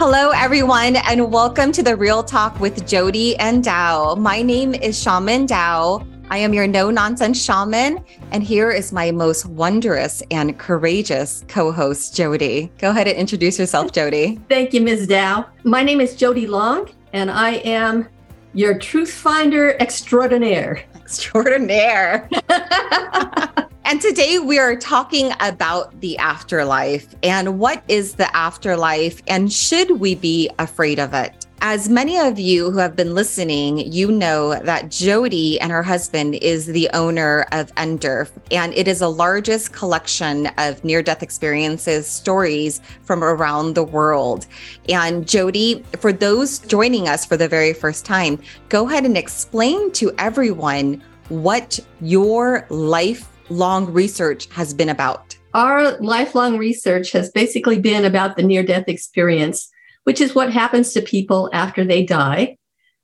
Hello, 0.00 0.30
everyone, 0.30 0.96
and 0.96 1.30
welcome 1.30 1.72
to 1.72 1.82
the 1.82 1.94
Real 1.94 2.22
Talk 2.22 2.58
with 2.58 2.88
Jody 2.88 3.36
and 3.36 3.62
Dao. 3.62 4.16
My 4.16 4.40
name 4.40 4.74
is 4.74 4.98
Shaman 4.98 5.46
Dao. 5.46 6.06
I 6.30 6.38
am 6.38 6.54
your 6.54 6.66
no 6.66 6.90
nonsense 6.90 7.44
shaman, 7.44 8.02
and 8.32 8.42
here 8.42 8.70
is 8.70 8.94
my 8.94 9.10
most 9.10 9.44
wondrous 9.44 10.22
and 10.30 10.58
courageous 10.58 11.44
co 11.48 11.70
host, 11.70 12.16
Jody. 12.16 12.72
Go 12.78 12.88
ahead 12.88 13.08
and 13.08 13.18
introduce 13.18 13.58
yourself, 13.58 13.92
Jody. 14.00 14.40
Thank 14.48 14.72
you, 14.72 14.80
Ms. 14.80 15.06
Dao. 15.06 15.46
My 15.64 15.82
name 15.82 16.00
is 16.00 16.16
Jody 16.16 16.46
Long, 16.46 16.88
and 17.12 17.30
I 17.30 17.56
am 17.56 18.08
your 18.54 18.78
truth 18.78 19.12
finder 19.12 19.76
extraordinaire. 19.80 20.82
Extraordinaire. 20.94 22.26
And 23.90 24.00
today 24.00 24.38
we 24.38 24.56
are 24.60 24.76
talking 24.76 25.32
about 25.40 26.00
the 26.00 26.16
afterlife 26.18 27.12
and 27.24 27.58
what 27.58 27.82
is 27.88 28.14
the 28.14 28.36
afterlife 28.36 29.20
and 29.26 29.52
should 29.52 29.98
we 29.98 30.14
be 30.14 30.48
afraid 30.60 31.00
of 31.00 31.12
it? 31.12 31.48
As 31.60 31.88
many 31.88 32.16
of 32.16 32.38
you 32.38 32.70
who 32.70 32.78
have 32.78 32.94
been 32.94 33.16
listening, 33.16 33.78
you 33.92 34.12
know 34.12 34.54
that 34.60 34.92
Jody 34.92 35.60
and 35.60 35.72
her 35.72 35.82
husband 35.82 36.36
is 36.36 36.66
the 36.66 36.88
owner 36.94 37.46
of 37.50 37.74
NDERF, 37.74 38.30
and 38.52 38.72
it 38.74 38.86
is 38.86 39.00
the 39.00 39.10
largest 39.10 39.72
collection 39.72 40.46
of 40.56 40.84
near 40.84 41.02
death 41.02 41.24
experiences 41.24 42.06
stories 42.06 42.80
from 43.02 43.24
around 43.24 43.74
the 43.74 43.82
world. 43.82 44.46
And 44.88 45.26
Jody, 45.26 45.84
for 45.98 46.12
those 46.12 46.60
joining 46.60 47.08
us 47.08 47.26
for 47.26 47.36
the 47.36 47.48
very 47.48 47.72
first 47.72 48.04
time, 48.04 48.38
go 48.68 48.88
ahead 48.88 49.04
and 49.04 49.18
explain 49.18 49.90
to 49.94 50.12
everyone 50.16 51.02
what 51.28 51.78
your 52.00 52.66
life 52.70 53.29
long 53.50 53.92
research 53.92 54.46
has 54.52 54.72
been 54.72 54.88
about? 54.88 55.36
Our 55.52 55.98
lifelong 55.98 56.58
research 56.58 57.12
has 57.12 57.30
basically 57.30 57.80
been 57.80 58.04
about 58.04 58.36
the 58.36 58.42
near 58.42 58.62
death 58.62 58.88
experience, 58.88 59.68
which 60.04 60.20
is 60.20 60.34
what 60.34 60.52
happens 60.52 60.92
to 60.92 61.02
people 61.02 61.50
after 61.52 61.84
they 61.84 62.04
die. 62.04 62.56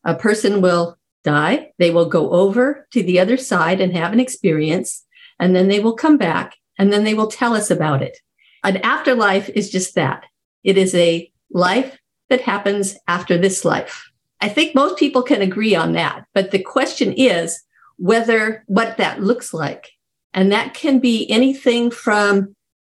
A 0.05 0.15
person 0.15 0.61
will 0.61 0.97
die, 1.25 1.73
they 1.79 1.91
will 1.91 2.09
go 2.09 2.31
over 2.31 2.87
to 2.93 3.03
the 3.03 3.19
other 3.19 3.37
side 3.37 3.81
and 3.81 3.97
have 3.97 4.13
an 4.13 4.21
experience, 4.21 5.05
and 5.41 5.55
then 5.55 5.69
they 5.69 5.81
will 5.81 5.95
come 5.95 6.17
back 6.17 6.57
and 6.79 6.93
then 6.93 7.05
they 7.05 7.15
will 7.15 7.27
tell 7.27 7.55
us 7.55 7.71
about 7.71 8.03
it. 8.03 8.19
An 8.63 8.77
afterlife 8.79 9.49
is 9.51 9.71
just 9.71 9.95
that 9.97 10.25
it 10.63 10.79
is 10.79 10.95
a 10.95 11.31
life 11.51 11.99
that 12.29 12.41
happens 12.41 12.97
after 13.09 13.37
this 13.39 13.65
life. 13.65 14.11
I 14.41 14.49
think 14.49 14.75
most 14.75 14.99
people 14.99 15.23
can 15.23 15.43
agree 15.43 15.75
on 15.75 15.93
that, 15.93 16.27
but 16.35 16.51
the 16.51 16.63
question 16.63 17.13
is 17.13 17.63
whether 17.99 18.63
what 18.67 18.99
that 18.99 19.23
looks 19.23 19.55
like 19.55 19.91
and 20.37 20.53
that 20.53 20.75
can 20.75 21.01
be 21.01 21.29
anything 21.31 21.91
from 21.91 22.55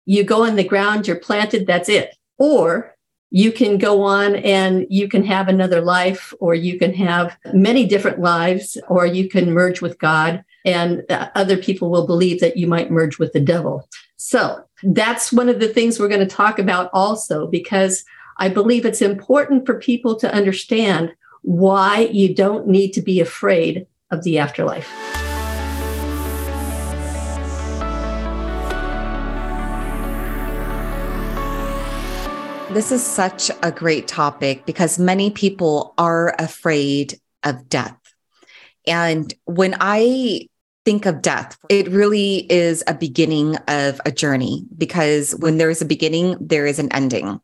you 0.06 0.24
go 0.24 0.44
in 0.44 0.56
the 0.56 0.64
ground, 0.64 1.08
you're 1.08 1.20
planted, 1.20 1.68
that's 1.68 1.88
it. 1.88 2.16
Or 2.38 2.96
you 3.30 3.52
can 3.52 3.78
go 3.78 4.02
on 4.02 4.38
and 4.38 4.88
you 4.90 5.08
can 5.08 5.24
have 5.24 5.48
another 5.48 5.82
life, 5.82 6.34
or 6.40 6.56
you 6.56 6.80
can 6.80 6.94
have 6.94 7.38
many 7.54 7.86
different 7.86 8.20
lives, 8.20 8.78
or 8.88 9.06
you 9.06 9.30
can 9.30 9.54
merge 9.54 9.82
with 9.82 10.00
God, 10.00 10.44
and 10.66 11.04
uh, 11.10 11.30
other 11.36 11.58
people 11.58 11.90
will 11.90 12.08
believe 12.08 12.40
that 12.40 12.58
you 12.58 12.68
might 12.68 12.90
merge 12.90 13.20
with 13.20 13.34
the 13.34 13.42
devil. 13.42 13.88
So 14.16 14.64
that's 14.82 15.34
one 15.34 15.50
of 15.50 15.60
the 15.60 15.68
things 15.68 16.00
we're 16.00 16.08
going 16.08 16.28
to 16.28 16.36
talk 16.36 16.58
about 16.58 16.90
also, 16.94 17.48
because 17.48 18.06
I 18.38 18.50
believe 18.50 18.86
it's 18.86 19.02
important 19.02 19.66
for 19.66 19.78
people 19.78 20.16
to 20.20 20.34
understand 20.34 21.14
why 21.42 22.10
you 22.12 22.34
don't 22.34 22.68
need 22.68 22.92
to 22.94 23.02
be 23.02 23.20
afraid 23.20 23.86
of 24.10 24.24
the 24.24 24.40
afterlife. 24.40 24.90
This 32.72 32.92
is 32.92 33.02
such 33.02 33.50
a 33.64 33.72
great 33.72 34.10
topic 34.10 34.66
because 34.66 35.00
many 35.00 35.32
people 35.32 35.94
are 35.98 36.36
afraid 36.38 37.18
of 37.44 37.70
death. 37.70 37.98
And 38.86 39.34
when 39.46 39.78
I 39.80 40.50
think 40.84 41.06
of 41.06 41.22
death, 41.22 41.58
it 41.70 41.88
really 41.88 42.40
is 42.52 42.84
a 42.86 42.94
beginning 42.94 43.56
of 43.70 44.02
a 44.06 44.12
journey 44.12 44.66
because 44.78 45.34
when 45.36 45.58
there 45.58 45.70
is 45.70 45.82
a 45.82 45.86
beginning, 45.86 46.36
there 46.42 46.66
is 46.66 46.78
an 46.78 46.92
ending. 46.92 47.40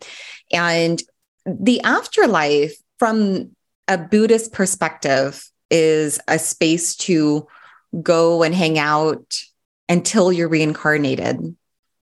And 0.52 1.02
the 1.46 1.81
afterlife, 1.81 2.75
from 3.00 3.56
a 3.88 3.98
Buddhist 3.98 4.52
perspective, 4.52 5.50
is 5.72 6.19
a 6.28 6.38
space 6.38 6.96
to 6.98 7.48
go 8.02 8.44
and 8.44 8.53
hang 8.53 8.78
out 8.78 9.40
until 9.88 10.34
you're 10.34 10.50
reincarnated 10.50 11.56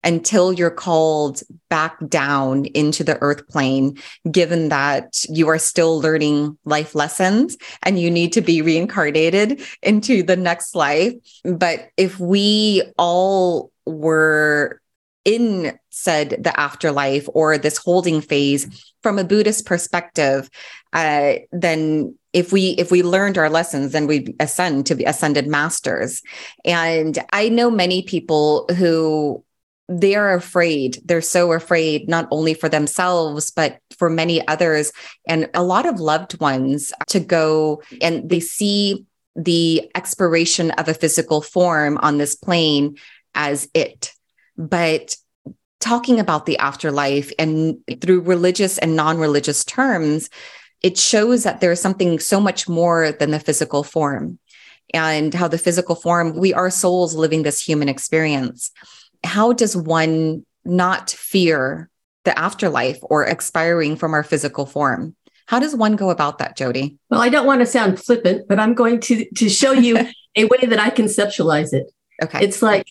until 0.04 0.52
you're 0.52 0.72
called 0.72 1.42
back 1.70 1.98
down 2.08 2.66
into 2.66 3.04
the 3.04 3.18
earth 3.22 3.48
plane, 3.48 3.98
given 4.32 4.70
that 4.70 5.24
you 5.30 5.48
are 5.48 5.60
still 5.60 6.00
learning 6.00 6.58
life 6.66 6.96
lessons 6.96 7.58
and 7.84 8.00
you 8.00 8.10
need 8.10 8.34
to 8.34 8.42
be 8.42 8.62
reincarnated 8.62 9.62
into 9.82 10.24
the 10.24 10.36
next 10.36 10.76
life. 10.76 11.14
But 11.44 11.90
if 11.98 12.20
we 12.20 12.84
all 12.98 13.72
were 13.86 14.82
in 15.24 15.78
said 15.92 16.38
the 16.44 16.60
afterlife 16.60 17.28
or 17.34 17.58
this 17.58 17.78
holding 17.78 18.22
phase 18.22 18.94
from 19.04 19.20
a 19.20 19.24
buddhist 19.24 19.66
perspective 19.66 20.50
uh, 20.94 21.34
then 21.52 22.18
if 22.34 22.52
we 22.52 22.70
if 22.72 22.90
we 22.90 23.04
learned 23.04 23.38
our 23.38 23.50
lessons 23.50 23.92
then 23.92 24.08
we 24.08 24.36
ascend 24.40 24.86
to 24.86 24.96
be 24.96 25.04
ascended 25.04 25.46
masters 25.46 26.24
and 26.66 27.20
i 27.34 27.50
know 27.50 27.70
many 27.70 28.02
people 28.02 28.66
who 28.78 29.44
they 29.92 30.16
are 30.16 30.34
afraid. 30.34 31.00
They're 31.04 31.22
so 31.22 31.52
afraid, 31.52 32.08
not 32.08 32.28
only 32.32 32.54
for 32.54 32.70
themselves, 32.70 33.52
but 33.52 33.80
for 33.98 34.10
many 34.10 34.46
others 34.48 34.94
and 35.28 35.50
a 35.54 35.64
lot 35.64 35.86
of 35.86 36.00
loved 36.00 36.40
ones 36.40 36.94
to 37.08 37.20
go 37.20 37.84
and 38.02 38.30
they 38.30 38.40
see 38.40 39.06
the 39.36 39.90
expiration 39.96 40.72
of 40.72 40.88
a 40.88 40.94
physical 40.94 41.42
form 41.42 41.98
on 41.98 42.18
this 42.18 42.36
plane 42.36 42.98
as 43.36 43.70
it. 43.74 44.14
But 44.58 45.18
talking 45.80 46.20
about 46.20 46.46
the 46.46 46.58
afterlife 46.58 47.32
and 47.38 47.78
through 48.00 48.22
religious 48.22 48.78
and 48.78 48.96
non 48.96 49.18
religious 49.18 49.66
terms, 49.66 50.30
it 50.82 50.98
shows 50.98 51.44
that 51.44 51.60
there's 51.60 51.82
something 51.82 52.18
so 52.20 52.40
much 52.40 52.70
more 52.70 53.12
than 53.12 53.32
the 53.32 53.40
physical 53.40 53.84
form 53.84 54.40
and 54.94 55.34
how 55.34 55.48
the 55.48 55.58
physical 55.58 55.96
form, 55.96 56.36
we 56.36 56.54
are 56.54 56.70
souls 56.70 57.14
living 57.14 57.44
this 57.44 57.62
human 57.62 57.90
experience 57.90 58.72
how 59.24 59.54
does 59.54 59.76
one 59.76 60.46
not 60.66 61.10
fear 61.10 61.90
the 62.24 62.38
afterlife 62.38 63.00
or 63.02 63.26
expiring 63.26 63.96
from 63.96 64.14
our 64.14 64.24
physical 64.24 64.66
form? 64.66 65.16
How 65.48 65.60
does 65.60 65.76
one 65.76 65.96
go 65.96 66.10
about 66.10 66.38
that, 66.38 66.56
Jody? 66.56 66.98
Well, 67.10 67.22
I 67.22 67.30
don't 67.30 67.46
want 67.46 67.62
to 67.62 67.66
sound 67.66 68.00
flippant, 68.00 68.48
but 68.48 68.60
I'm 68.60 68.74
going 68.74 69.00
to 69.02 69.26
to 69.36 69.50
show 69.50 69.74
you 69.74 69.98
a 70.36 70.46
way 70.46 70.66
that 70.66 70.80
I 70.80 70.90
conceptualize 70.90 71.74
it. 71.74 71.92
Okay. 72.24 72.44
It's 72.44 72.62
like 72.62 72.88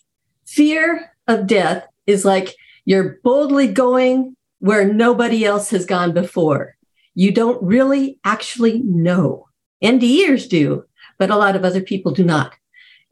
fear 0.46 1.10
of 1.26 1.46
death 1.46 1.86
is 2.06 2.24
like 2.24 2.54
you're 2.84 3.18
boldly 3.22 3.68
going 3.68 4.36
where 4.58 4.92
nobody 4.92 5.44
else 5.44 5.70
has 5.70 5.86
gone 5.86 6.12
before. 6.12 6.76
You 7.14 7.32
don't 7.32 7.62
really 7.62 8.18
actually 8.24 8.80
know. 8.80 9.48
NDEers 9.82 10.48
do, 10.48 10.84
but 11.18 11.30
a 11.30 11.36
lot 11.36 11.56
of 11.56 11.64
other 11.64 11.80
people 11.80 12.12
do 12.12 12.24
not. 12.24 12.54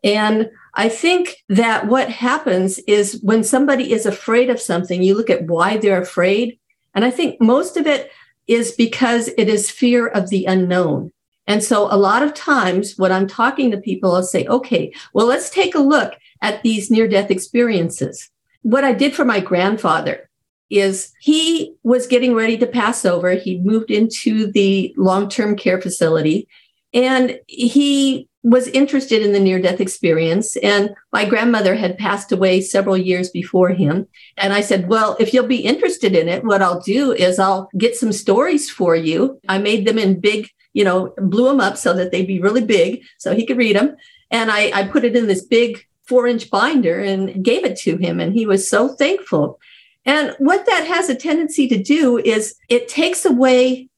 And 0.05 0.50
I 0.75 0.89
think 0.89 1.37
that 1.49 1.87
what 1.87 2.11
happens 2.11 2.79
is 2.81 3.21
when 3.23 3.43
somebody 3.43 3.93
is 3.93 4.06
afraid 4.06 4.51
of 4.51 4.61
something, 4.61 5.03
you 5.03 5.15
look 5.15 5.31
at 5.31 5.47
why 5.47 5.77
they're 5.77 6.01
afraid. 6.01 6.59
And 6.95 7.05
I 7.05 7.11
think 7.11 7.41
most 7.41 7.77
of 7.77 7.87
it 7.87 8.11
is 8.47 8.73
because 8.73 9.29
it 9.37 9.49
is 9.49 9.71
fear 9.71 10.09
of 10.09 10.31
the 10.31 10.47
unknown. 10.47 11.12
And 11.47 11.65
so 11.65 11.89
a 11.91 11.97
lot 11.97 12.23
of 12.23 12.34
times 12.34 12.95
when 12.97 13.11
I'm 13.11 13.27
talking 13.27 13.71
to 13.71 13.79
people, 13.79 14.15
I'll 14.15 14.23
say, 14.23 14.47
okay, 14.47 14.93
well, 15.15 15.27
let's 15.27 15.51
take 15.51 15.75
a 15.75 15.81
look 15.81 16.15
at 16.43 16.62
these 16.62 16.91
near 16.91 17.09
death 17.09 17.31
experiences. 17.31 18.31
What 18.62 18.85
I 18.85 18.93
did 18.93 19.15
for 19.15 19.25
my 19.25 19.41
grandfather 19.41 20.29
is 20.71 21.12
he 21.21 21.75
was 21.83 22.06
getting 22.06 22.35
ready 22.35 22.59
to 22.59 22.67
pass 22.67 23.05
over. 23.05 23.32
He 23.32 23.59
moved 23.61 23.91
into 23.91 24.53
the 24.53 24.94
long 24.99 25.29
term 25.29 25.56
care 25.56 25.81
facility 25.81 26.47
and 26.94 27.38
he 27.46 28.29
was 28.43 28.69
interested 28.69 29.23
in 29.23 29.32
the 29.32 29.40
near 29.40 29.61
death 29.61 29.81
experience. 29.81 30.56
And 30.56 30.90
my 31.12 31.25
grandmother 31.25 31.75
had 31.75 31.99
passed 31.99 32.32
away 32.32 32.61
several 32.61 32.96
years 32.96 33.31
before 33.31 33.70
him. 33.70 34.06
And 34.37 34.52
I 34.52 34.61
said, 34.61 34.88
Well, 34.88 35.17
if 35.20 35.35
you'll 35.35 35.46
be 35.46 35.58
interested 35.58 36.14
in 36.14 36.29
it, 36.29 36.44
what 36.44 36.62
I'll 36.62 36.81
do 36.81 37.12
is 37.12 37.38
I'll 37.38 37.69
get 37.76 37.96
some 37.96 38.12
stories 38.12 38.70
for 38.70 38.96
you. 38.96 39.40
I 39.49 39.58
made 39.58 39.87
them 39.87 39.99
in 39.99 40.20
big, 40.20 40.49
you 40.73 40.85
know, 40.85 41.12
blew 41.19 41.49
them 41.49 41.61
up 41.61 41.76
so 41.76 41.93
that 41.94 42.11
they'd 42.11 42.26
be 42.26 42.40
really 42.40 42.64
big 42.64 43.02
so 43.19 43.35
he 43.35 43.44
could 43.44 43.58
read 43.58 43.76
them. 43.76 43.96
And 44.31 44.50
I, 44.50 44.70
I 44.73 44.88
put 44.88 45.05
it 45.05 45.17
in 45.17 45.26
this 45.26 45.44
big 45.44 45.85
four 46.06 46.26
inch 46.26 46.49
binder 46.50 47.00
and 47.00 47.44
gave 47.44 47.64
it 47.64 47.76
to 47.81 47.96
him. 47.96 48.20
And 48.20 48.32
he 48.32 48.46
was 48.46 48.70
so 48.70 48.88
thankful. 48.88 49.58
And 50.06 50.35
what 50.38 50.64
that 50.64 50.87
has 50.87 51.11
a 51.11 51.14
tendency 51.14 51.69
to 51.69 51.82
do 51.82 52.19
is 52.19 52.55
it 52.70 52.88
takes 52.88 53.26
away 53.26 53.90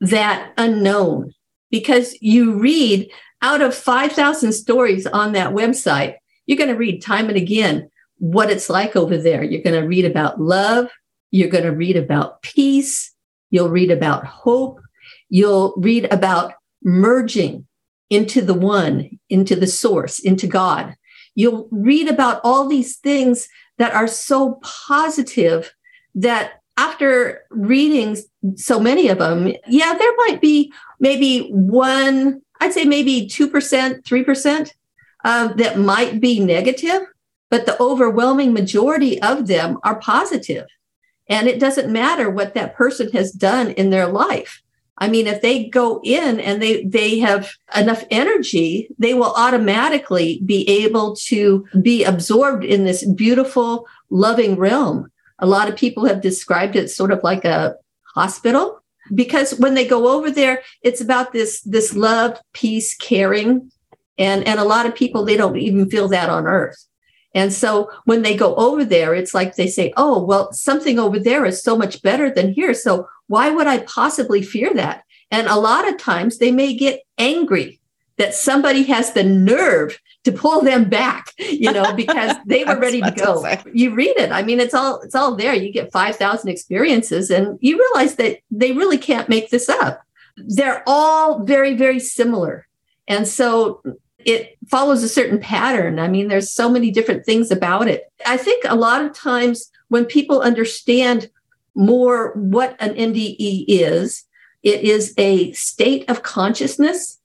that 0.00 0.52
unknown 0.58 1.32
because 1.70 2.16
you 2.20 2.58
read 2.58 3.10
out 3.42 3.60
of 3.60 3.74
5,000 3.74 4.52
stories 4.52 5.06
on 5.06 5.32
that 5.32 5.52
website, 5.52 6.16
you're 6.46 6.58
going 6.58 6.70
to 6.70 6.76
read 6.76 7.02
time 7.02 7.28
and 7.28 7.36
again 7.36 7.90
what 8.18 8.50
it's 8.50 8.70
like 8.70 8.96
over 8.96 9.18
there. 9.18 9.42
You're 9.42 9.62
going 9.62 9.80
to 9.80 9.86
read 9.86 10.04
about 10.04 10.40
love, 10.40 10.88
You're 11.30 11.50
going 11.50 11.64
to 11.64 11.72
read 11.72 11.96
about 11.96 12.42
peace. 12.42 13.12
You'll 13.50 13.68
read 13.68 13.90
about 13.90 14.26
hope. 14.26 14.80
You'll 15.28 15.74
read 15.76 16.12
about 16.12 16.54
merging 16.82 17.66
into 18.10 18.42
the 18.42 18.54
one, 18.54 19.18
into 19.28 19.56
the 19.56 19.66
source, 19.66 20.18
into 20.18 20.46
God. 20.46 20.94
You'll 21.34 21.68
read 21.70 22.08
about 22.08 22.40
all 22.44 22.68
these 22.68 22.96
things 22.96 23.48
that 23.78 23.94
are 23.94 24.08
so 24.08 24.60
positive 24.62 25.74
that 26.14 26.60
after 26.76 27.42
reading 27.50 28.16
so 28.56 28.78
many 28.78 29.08
of 29.08 29.18
them, 29.18 29.52
yeah, 29.66 29.94
there 29.94 30.16
might 30.16 30.40
be 30.40 30.72
maybe 31.00 31.48
one, 31.48 32.42
I'd 32.60 32.72
say 32.72 32.84
maybe 32.84 33.26
2%, 33.26 34.02
3% 34.02 34.70
uh, 35.24 35.48
that 35.54 35.78
might 35.78 36.20
be 36.20 36.40
negative, 36.40 37.02
but 37.50 37.66
the 37.66 37.80
overwhelming 37.80 38.52
majority 38.52 39.20
of 39.22 39.46
them 39.46 39.78
are 39.84 39.98
positive. 40.00 40.66
And 41.28 41.48
it 41.48 41.58
doesn't 41.58 41.92
matter 41.92 42.30
what 42.30 42.54
that 42.54 42.74
person 42.74 43.10
has 43.12 43.32
done 43.32 43.70
in 43.70 43.90
their 43.90 44.06
life. 44.06 44.62
I 44.98 45.08
mean, 45.08 45.26
if 45.26 45.42
they 45.42 45.68
go 45.68 46.00
in 46.04 46.40
and 46.40 46.62
they, 46.62 46.84
they 46.84 47.18
have 47.18 47.52
enough 47.76 48.04
energy, 48.10 48.88
they 48.98 49.12
will 49.12 49.34
automatically 49.36 50.40
be 50.44 50.66
able 50.84 51.16
to 51.26 51.66
be 51.82 52.04
absorbed 52.04 52.64
in 52.64 52.84
this 52.84 53.04
beautiful, 53.04 53.86
loving 54.08 54.56
realm. 54.56 55.10
A 55.38 55.46
lot 55.46 55.68
of 55.68 55.76
people 55.76 56.06
have 56.06 56.20
described 56.20 56.76
it 56.76 56.90
sort 56.90 57.12
of 57.12 57.22
like 57.22 57.44
a 57.44 57.76
hospital 58.14 58.80
because 59.14 59.58
when 59.58 59.74
they 59.74 59.86
go 59.86 60.16
over 60.16 60.30
there, 60.30 60.62
it's 60.82 61.00
about 61.00 61.32
this, 61.32 61.60
this 61.62 61.94
love, 61.94 62.40
peace, 62.52 62.96
caring. 62.96 63.70
And, 64.18 64.46
and 64.46 64.58
a 64.58 64.64
lot 64.64 64.86
of 64.86 64.94
people, 64.94 65.24
they 65.24 65.36
don't 65.36 65.56
even 65.58 65.90
feel 65.90 66.08
that 66.08 66.30
on 66.30 66.46
earth. 66.46 66.82
And 67.34 67.52
so 67.52 67.90
when 68.06 68.22
they 68.22 68.34
go 68.34 68.54
over 68.54 68.82
there, 68.82 69.14
it's 69.14 69.34
like 69.34 69.56
they 69.56 69.66
say, 69.66 69.92
oh, 69.98 70.24
well, 70.24 70.52
something 70.54 70.98
over 70.98 71.18
there 71.18 71.44
is 71.44 71.62
so 71.62 71.76
much 71.76 72.00
better 72.00 72.30
than 72.32 72.54
here. 72.54 72.72
So 72.72 73.06
why 73.26 73.50
would 73.50 73.66
I 73.66 73.80
possibly 73.80 74.40
fear 74.40 74.72
that? 74.72 75.04
And 75.30 75.46
a 75.46 75.56
lot 75.56 75.86
of 75.86 75.98
times 75.98 76.38
they 76.38 76.50
may 76.50 76.74
get 76.74 77.02
angry 77.18 77.78
that 78.18 78.34
somebody 78.34 78.82
has 78.84 79.12
the 79.12 79.22
nerve 79.22 79.98
to 80.24 80.32
pull 80.32 80.62
them 80.62 80.88
back, 80.88 81.32
you 81.38 81.72
know, 81.72 81.94
because 81.94 82.36
they 82.46 82.64
were 82.64 82.78
ready 82.78 83.00
to 83.00 83.10
go. 83.10 83.42
To 83.42 83.62
you 83.72 83.94
read 83.94 84.16
it. 84.16 84.32
I 84.32 84.42
mean, 84.42 84.60
it's 84.60 84.74
all 84.74 85.00
it's 85.02 85.14
all 85.14 85.36
there. 85.36 85.54
You 85.54 85.72
get 85.72 85.92
5,000 85.92 86.48
experiences 86.48 87.30
and 87.30 87.58
you 87.60 87.78
realize 87.78 88.16
that 88.16 88.38
they 88.50 88.72
really 88.72 88.98
can't 88.98 89.28
make 89.28 89.50
this 89.50 89.68
up. 89.68 90.02
They're 90.36 90.82
all 90.86 91.44
very 91.44 91.74
very 91.74 92.00
similar. 92.00 92.66
And 93.08 93.28
so 93.28 93.82
it 94.18 94.58
follows 94.68 95.04
a 95.04 95.08
certain 95.08 95.38
pattern. 95.38 96.00
I 96.00 96.08
mean, 96.08 96.26
there's 96.26 96.50
so 96.50 96.68
many 96.68 96.90
different 96.90 97.24
things 97.24 97.52
about 97.52 97.86
it. 97.86 98.04
I 98.26 98.36
think 98.36 98.64
a 98.66 98.74
lot 98.74 99.04
of 99.04 99.14
times 99.14 99.70
when 99.88 100.04
people 100.04 100.40
understand 100.40 101.30
more 101.76 102.32
what 102.34 102.74
an 102.80 102.94
NDE 102.94 103.66
is, 103.68 104.24
it 104.64 104.80
is 104.80 105.14
a 105.16 105.52
state 105.52 106.10
of 106.10 106.24
consciousness. 106.24 107.20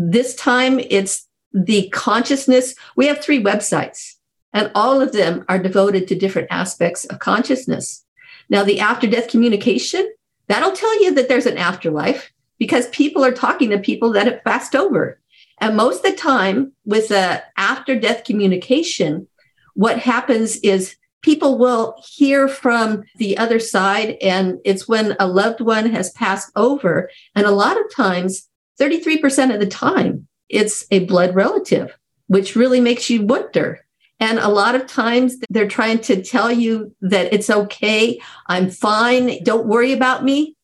This 0.00 0.36
time 0.36 0.78
it's 0.78 1.26
the 1.52 1.88
consciousness. 1.88 2.76
We 2.94 3.08
have 3.08 3.20
three 3.20 3.42
websites, 3.42 4.14
and 4.52 4.70
all 4.72 5.00
of 5.00 5.10
them 5.10 5.44
are 5.48 5.58
devoted 5.58 6.06
to 6.06 6.14
different 6.14 6.46
aspects 6.52 7.04
of 7.06 7.18
consciousness. 7.18 8.04
Now, 8.48 8.62
the 8.62 8.78
after 8.78 9.08
death 9.08 9.28
communication, 9.28 10.08
that'll 10.46 10.70
tell 10.70 11.02
you 11.02 11.12
that 11.14 11.28
there's 11.28 11.46
an 11.46 11.58
afterlife 11.58 12.32
because 12.60 12.88
people 12.90 13.24
are 13.24 13.32
talking 13.32 13.70
to 13.70 13.78
people 13.78 14.12
that 14.12 14.28
have 14.28 14.44
passed 14.44 14.76
over. 14.76 15.20
And 15.60 15.76
most 15.76 16.04
of 16.04 16.12
the 16.12 16.16
time, 16.16 16.74
with 16.84 17.08
the 17.08 17.42
after 17.56 17.98
death 17.98 18.22
communication, 18.22 19.26
what 19.74 19.98
happens 19.98 20.58
is 20.58 20.94
people 21.22 21.58
will 21.58 22.00
hear 22.06 22.46
from 22.46 23.02
the 23.16 23.36
other 23.36 23.58
side, 23.58 24.16
and 24.22 24.60
it's 24.64 24.86
when 24.86 25.16
a 25.18 25.26
loved 25.26 25.60
one 25.60 25.90
has 25.90 26.12
passed 26.12 26.52
over. 26.54 27.10
And 27.34 27.46
a 27.46 27.50
lot 27.50 27.76
of 27.76 27.92
times, 27.92 28.48
33% 28.78 29.52
of 29.52 29.60
the 29.60 29.66
time, 29.66 30.26
it's 30.48 30.86
a 30.90 31.04
blood 31.04 31.34
relative, 31.34 31.96
which 32.26 32.56
really 32.56 32.80
makes 32.80 33.10
you 33.10 33.24
wonder. 33.24 33.84
And 34.20 34.38
a 34.38 34.48
lot 34.48 34.74
of 34.74 34.86
times 34.86 35.36
they're 35.50 35.68
trying 35.68 36.00
to 36.00 36.22
tell 36.22 36.50
you 36.50 36.94
that 37.02 37.32
it's 37.32 37.50
okay, 37.50 38.20
I'm 38.46 38.70
fine, 38.70 39.42
don't 39.44 39.68
worry 39.68 39.92
about 39.92 40.24
me. 40.24 40.56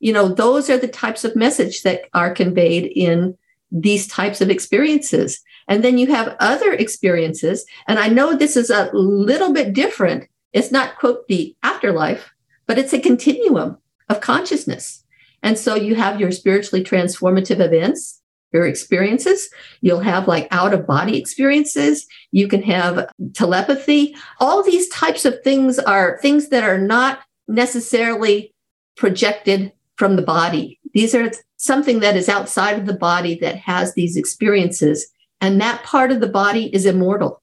You 0.00 0.12
know, 0.12 0.28
those 0.28 0.68
are 0.70 0.78
the 0.78 0.88
types 0.88 1.24
of 1.24 1.34
message 1.34 1.82
that 1.82 2.02
are 2.14 2.32
conveyed 2.32 2.92
in 2.94 3.36
these 3.72 4.06
types 4.06 4.40
of 4.40 4.50
experiences. 4.50 5.40
And 5.68 5.82
then 5.82 5.98
you 5.98 6.06
have 6.08 6.36
other 6.40 6.72
experiences. 6.72 7.64
And 7.86 7.98
I 7.98 8.08
know 8.08 8.34
this 8.34 8.56
is 8.56 8.70
a 8.70 8.90
little 8.92 9.52
bit 9.52 9.72
different. 9.72 10.28
It's 10.52 10.70
not, 10.70 10.96
quote, 10.98 11.26
the 11.28 11.54
afterlife, 11.62 12.32
but 12.66 12.78
it's 12.78 12.92
a 12.92 13.00
continuum 13.00 13.78
of 14.08 14.20
consciousness. 14.20 15.04
And 15.42 15.58
so 15.58 15.74
you 15.74 15.94
have 15.94 16.20
your 16.20 16.32
spiritually 16.32 16.84
transformative 16.84 17.60
events, 17.60 18.20
your 18.52 18.66
experiences. 18.66 19.48
You'll 19.80 20.00
have 20.00 20.26
like 20.26 20.48
out 20.50 20.74
of 20.74 20.86
body 20.86 21.18
experiences. 21.18 22.06
You 22.32 22.48
can 22.48 22.62
have 22.62 23.10
telepathy. 23.34 24.16
All 24.40 24.62
these 24.62 24.88
types 24.88 25.24
of 25.24 25.42
things 25.42 25.78
are 25.78 26.18
things 26.20 26.48
that 26.48 26.64
are 26.64 26.78
not 26.78 27.20
necessarily 27.46 28.54
projected 28.96 29.72
from 29.96 30.16
the 30.16 30.22
body. 30.22 30.78
These 30.94 31.14
are 31.14 31.30
something 31.56 32.00
that 32.00 32.16
is 32.16 32.28
outside 32.28 32.78
of 32.78 32.86
the 32.86 32.94
body 32.94 33.38
that 33.40 33.56
has 33.56 33.94
these 33.94 34.16
experiences. 34.16 35.08
And 35.40 35.60
that 35.60 35.82
part 35.84 36.10
of 36.10 36.20
the 36.20 36.28
body 36.28 36.74
is 36.74 36.86
immortal. 36.86 37.42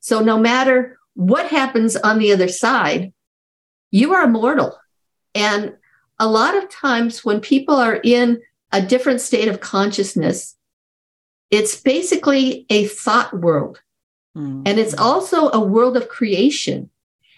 So 0.00 0.20
no 0.20 0.38
matter 0.38 0.98
what 1.14 1.46
happens 1.46 1.96
on 1.96 2.18
the 2.18 2.32
other 2.32 2.48
side, 2.48 3.12
you 3.90 4.14
are 4.14 4.24
immortal. 4.24 4.78
And 5.34 5.76
a 6.18 6.26
lot 6.26 6.56
of 6.56 6.70
times 6.70 7.24
when 7.24 7.40
people 7.40 7.76
are 7.76 8.00
in 8.02 8.40
a 8.72 8.82
different 8.82 9.20
state 9.20 9.48
of 9.48 9.60
consciousness, 9.60 10.56
it's 11.50 11.80
basically 11.80 12.66
a 12.70 12.86
thought 12.86 13.32
world. 13.38 13.82
Mm-hmm. 14.36 14.62
And 14.66 14.78
it's 14.78 14.94
also 14.94 15.50
a 15.50 15.60
world 15.60 15.96
of 15.96 16.08
creation. 16.08 16.90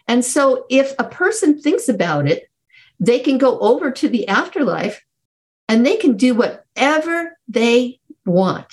And 0.07 0.25
so 0.25 0.65
if 0.71 0.95
a 0.99 1.05
person 1.05 1.61
thinks 1.61 1.89
about 1.89 2.27
it, 2.27 2.51
they 2.99 3.21
can 3.21 3.39
go 3.39 3.59
over 3.61 3.91
to 3.91 4.09
the 4.09 4.27
afterlife 4.27 5.05
and 5.69 5.85
they 5.85 5.97
can 5.97 6.17
do 6.17 6.35
whatever 6.35 7.39
they 7.47 8.01
want, 8.25 8.73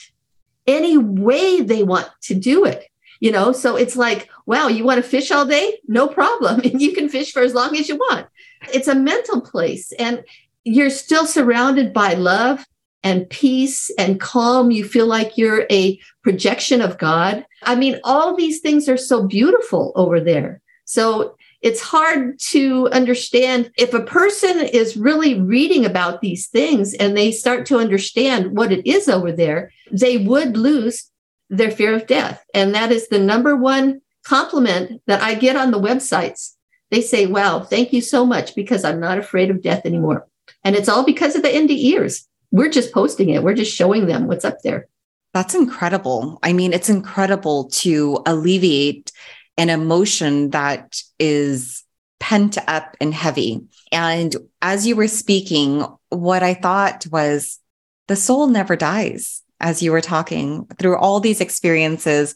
any 0.65 0.97
way 0.97 1.61
they 1.61 1.83
want 1.83 2.09
to 2.23 2.33
do 2.33 2.65
it. 2.65 2.85
You 3.25 3.31
know, 3.31 3.53
so 3.53 3.75
it's 3.75 3.95
like, 3.95 4.29
wow, 4.45 4.67
you 4.67 4.83
want 4.83 5.03
to 5.03 5.09
fish 5.09 5.31
all 5.31 5.47
day? 5.47 5.79
No 5.87 6.07
problem. 6.07 6.61
And 6.63 6.79
you 6.79 6.93
can 6.93 7.09
fish 7.09 7.33
for 7.33 7.41
as 7.41 7.55
long 7.55 7.75
as 7.75 7.89
you 7.89 7.95
want. 7.95 8.27
It's 8.71 8.87
a 8.87 8.93
mental 8.93 9.41
place, 9.41 9.91
and 9.93 10.23
you're 10.63 10.91
still 10.91 11.25
surrounded 11.25 11.91
by 11.91 12.13
love 12.13 12.63
and 13.01 13.27
peace 13.27 13.89
and 13.97 14.21
calm. 14.21 14.69
You 14.69 14.85
feel 14.85 15.07
like 15.07 15.39
you're 15.39 15.65
a 15.71 15.99
projection 16.21 16.81
of 16.81 16.99
God. 16.99 17.47
I 17.63 17.73
mean, 17.73 17.99
all 18.03 18.35
these 18.35 18.59
things 18.59 18.87
are 18.87 18.95
so 19.11 19.25
beautiful 19.25 19.91
over 19.95 20.19
there. 20.19 20.61
So 20.85 21.35
it's 21.63 21.81
hard 21.81 22.37
to 22.51 22.89
understand 22.89 23.71
if 23.75 23.95
a 23.95 24.03
person 24.03 24.59
is 24.59 24.97
really 24.97 25.41
reading 25.41 25.83
about 25.83 26.21
these 26.21 26.47
things 26.47 26.93
and 26.93 27.17
they 27.17 27.31
start 27.31 27.65
to 27.65 27.79
understand 27.79 28.55
what 28.55 28.71
it 28.71 28.85
is 28.85 29.09
over 29.09 29.31
there, 29.31 29.71
they 29.89 30.17
would 30.17 30.55
lose 30.57 31.09
their 31.49 31.71
fear 31.71 31.93
of 31.93 32.07
death. 32.07 32.43
And 32.53 32.73
that 32.75 32.91
is 32.91 33.07
the 33.07 33.19
number 33.19 33.55
one 33.55 34.01
compliment 34.25 35.01
that 35.07 35.21
I 35.21 35.35
get 35.35 35.55
on 35.55 35.71
the 35.71 35.79
websites. 35.79 36.53
They 36.91 37.01
say, 37.01 37.25
wow, 37.25 37.61
thank 37.61 37.93
you 37.93 38.01
so 38.01 38.25
much 38.25 38.55
because 38.55 38.83
I'm 38.83 38.99
not 38.99 39.17
afraid 39.17 39.49
of 39.49 39.61
death 39.61 39.85
anymore. 39.85 40.27
And 40.63 40.75
it's 40.75 40.89
all 40.89 41.03
because 41.03 41.35
of 41.35 41.41
the 41.41 41.49
NDEers. 41.49 42.25
We're 42.51 42.69
just 42.69 42.93
posting 42.93 43.29
it, 43.29 43.43
we're 43.43 43.53
just 43.53 43.75
showing 43.75 44.07
them 44.07 44.27
what's 44.27 44.45
up 44.45 44.61
there. 44.63 44.87
That's 45.33 45.55
incredible. 45.55 46.39
I 46.43 46.53
mean, 46.53 46.71
it's 46.71 46.89
incredible 46.89 47.65
to 47.65 48.23
alleviate 48.25 49.11
an 49.57 49.69
emotion 49.69 50.51
that 50.51 51.01
is 51.19 51.83
pent 52.19 52.57
up 52.67 52.95
and 53.01 53.13
heavy. 53.13 53.61
And 53.91 54.35
as 54.61 54.87
you 54.87 54.95
were 54.95 55.07
speaking, 55.07 55.85
what 56.09 56.43
I 56.43 56.53
thought 56.53 57.05
was 57.11 57.59
the 58.07 58.15
soul 58.15 58.47
never 58.47 58.75
dies 58.75 59.43
as 59.59 59.81
you 59.81 59.91
were 59.91 60.01
talking 60.01 60.65
through 60.79 60.97
all 60.97 61.19
these 61.19 61.41
experiences. 61.41 62.35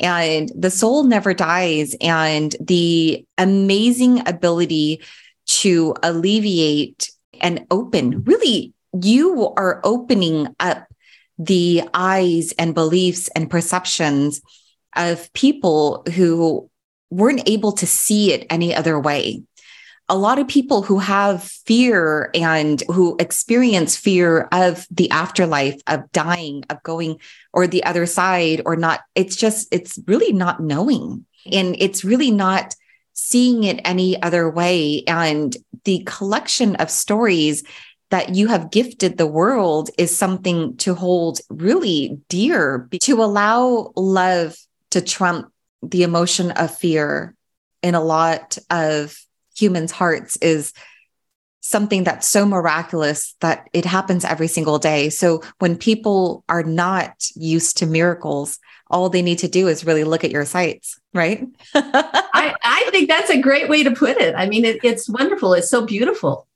And 0.00 0.50
the 0.54 0.70
soul 0.70 1.04
never 1.04 1.34
dies. 1.34 1.96
And 2.00 2.54
the 2.60 3.24
amazing 3.36 4.26
ability 4.28 5.02
to 5.46 5.94
alleviate 6.02 7.10
and 7.40 7.66
open 7.70 8.22
really, 8.24 8.74
you 9.00 9.52
are 9.56 9.80
opening 9.84 10.48
up 10.60 10.86
the 11.38 11.82
eyes 11.94 12.52
and 12.58 12.74
beliefs 12.74 13.28
and 13.28 13.50
perceptions 13.50 14.40
of 14.96 15.32
people 15.32 16.04
who 16.14 16.68
weren't 17.10 17.48
able 17.48 17.72
to 17.72 17.86
see 17.86 18.32
it 18.32 18.46
any 18.50 18.74
other 18.74 18.98
way. 18.98 19.42
A 20.08 20.16
lot 20.16 20.38
of 20.38 20.48
people 20.48 20.82
who 20.82 20.98
have 20.98 21.42
fear 21.42 22.30
and 22.34 22.82
who 22.88 23.16
experience 23.18 23.96
fear 23.96 24.48
of 24.52 24.86
the 24.90 25.10
afterlife, 25.10 25.80
of 25.86 26.10
dying, 26.12 26.64
of 26.70 26.82
going 26.82 27.18
or 27.52 27.66
the 27.66 27.84
other 27.84 28.06
side 28.06 28.62
or 28.64 28.76
not, 28.76 29.00
it's 29.14 29.36
just, 29.36 29.68
it's 29.70 29.98
really 30.06 30.32
not 30.32 30.62
knowing. 30.62 31.26
And 31.52 31.76
it's 31.78 32.04
really 32.04 32.30
not 32.30 32.74
seeing 33.12 33.64
it 33.64 33.80
any 33.84 34.20
other 34.22 34.48
way. 34.48 35.02
And 35.06 35.56
the 35.84 36.02
collection 36.06 36.76
of 36.76 36.90
stories 36.90 37.64
that 38.10 38.34
you 38.34 38.48
have 38.48 38.70
gifted 38.70 39.18
the 39.18 39.26
world 39.26 39.90
is 39.98 40.16
something 40.16 40.76
to 40.78 40.94
hold 40.94 41.40
really 41.50 42.18
dear, 42.28 42.88
to 43.02 43.22
allow 43.22 43.92
love 43.96 44.56
to 44.90 45.00
trump 45.02 45.52
the 45.82 46.02
emotion 46.02 46.50
of 46.52 46.74
fear 46.74 47.34
in 47.82 47.94
a 47.94 48.02
lot 48.02 48.56
of 48.70 49.18
humans' 49.58 49.92
hearts 49.92 50.36
is 50.38 50.72
something 51.60 52.04
that's 52.04 52.26
so 52.26 52.46
miraculous 52.46 53.34
that 53.40 53.68
it 53.72 53.84
happens 53.84 54.24
every 54.24 54.48
single 54.48 54.78
day. 54.78 55.10
So 55.10 55.42
when 55.58 55.76
people 55.76 56.44
are 56.48 56.62
not 56.62 57.26
used 57.34 57.76
to 57.78 57.86
miracles, 57.86 58.58
all 58.90 59.10
they 59.10 59.22
need 59.22 59.40
to 59.40 59.48
do 59.48 59.68
is 59.68 59.84
really 59.84 60.04
look 60.04 60.24
at 60.24 60.30
your 60.30 60.46
sites, 60.46 60.98
right? 61.12 61.46
I, 61.74 62.54
I, 62.62 62.88
think 62.90 63.08
that's 63.08 63.28
a 63.28 63.40
great 63.40 63.68
way 63.68 63.82
to 63.82 63.90
put 63.90 64.16
it. 64.16 64.34
I 64.34 64.46
mean, 64.46 64.64
it, 64.64 64.82
it's 64.82 65.10
wonderful. 65.10 65.52
It's 65.52 65.68
so 65.68 65.84
beautiful. 65.84 66.46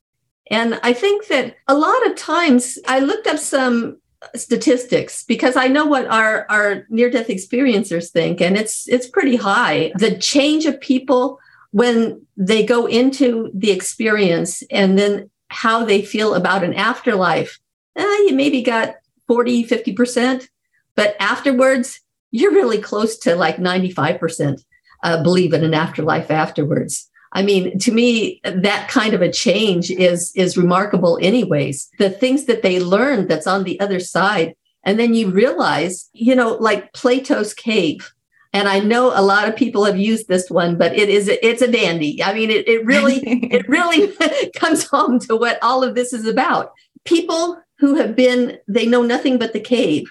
And 0.51 0.81
I 0.83 0.95
think 0.95 1.27
that 1.29 1.57
a 1.69 1.75
lot 1.75 2.07
of 2.07 2.17
times 2.17 2.79
I 2.89 3.01
looked 3.01 3.27
up 3.27 3.39
some 3.39 3.99
statistics 4.35 5.25
because 5.25 5.57
I 5.57 5.69
know 5.69 5.85
what 5.85 6.07
our, 6.07 6.47
our 6.49 6.87
near 6.89 7.11
death 7.11 7.29
experiencers 7.29 8.11
think, 8.11 8.41
and 8.41 8.57
it's 8.57 8.89
it's 8.89 9.07
pretty 9.07 9.37
high. 9.37 9.93
The 9.97 10.17
change 10.19 10.65
of 10.67 10.81
people 10.81 11.39
when 11.73 12.25
they 12.37 12.65
go 12.65 12.87
into 12.87 13.51
the 13.55 13.71
experience 13.71 14.63
and 14.71 14.99
then 14.99 15.31
how 15.49 15.85
they 15.85 16.03
feel 16.03 16.35
about 16.35 16.65
an 16.65 16.75
afterlife, 16.75 17.59
eh, 17.97 18.03
you 18.27 18.33
maybe 18.35 18.63
got 18.63 18.95
40, 19.27 19.65
50%, 19.65 20.49
but 20.95 21.17
afterwards, 21.19 22.01
you're 22.31 22.53
really 22.53 22.79
close 22.79 23.19
to 23.19 23.35
like 23.37 23.57
95% 23.57 24.63
uh, 25.03 25.23
believe 25.23 25.53
in 25.53 25.65
an 25.65 25.75
afterlife 25.75 26.31
afterwards. 26.31 27.11
I 27.33 27.43
mean, 27.43 27.79
to 27.81 27.93
me, 27.93 28.41
that 28.45 28.89
kind 28.89 29.15
of 29.15 29.23
a 29.23 29.33
change 29.33 29.91
is 29.91 30.33
is 30.35 30.59
remarkable. 30.59 31.19
Anyways, 31.23 31.89
the 31.99 32.11
things 32.11 32.45
that 32.45 32.63
they 32.63 32.79
learn 32.79 33.27
that's 33.27 33.47
on 33.47 33.65
the 33.65 33.81
other 33.81 34.01
side, 34.01 34.55
and 34.85 34.99
then 34.99 35.15
you 35.15 35.31
realize, 35.31 36.11
you 36.13 36.35
know, 36.35 36.55
like 36.55 36.93
Plato's 36.93 37.55
cave. 37.55 38.13
And 38.53 38.69
I 38.69 38.81
know 38.81 39.13
a 39.15 39.23
lot 39.23 39.49
of 39.49 39.57
people 39.57 39.85
have 39.85 39.97
used 39.97 40.29
this 40.29 40.51
one, 40.51 40.77
but 40.77 40.95
it 40.95 41.09
is 41.09 41.29
it's 41.29 41.63
a 41.63 41.71
dandy. 41.71 42.23
I 42.23 42.35
mean, 42.35 42.51
it, 42.51 42.69
it 42.69 42.85
really 42.85 43.19
it 43.25 43.69
really 43.69 44.13
comes 44.57 44.85
home 44.85 45.19
to 45.21 45.37
what 45.37 45.59
all 45.63 45.83
of 45.83 45.95
this 45.95 46.13
is 46.13 46.27
about. 46.27 46.73
People 47.05 47.59
who 47.79 47.95
have 47.97 48.15
been 48.15 48.59
they 48.69 48.87
know 48.87 49.03
nothing 49.03 49.39
but 49.39 49.53
the 49.53 49.61
cave, 49.61 50.05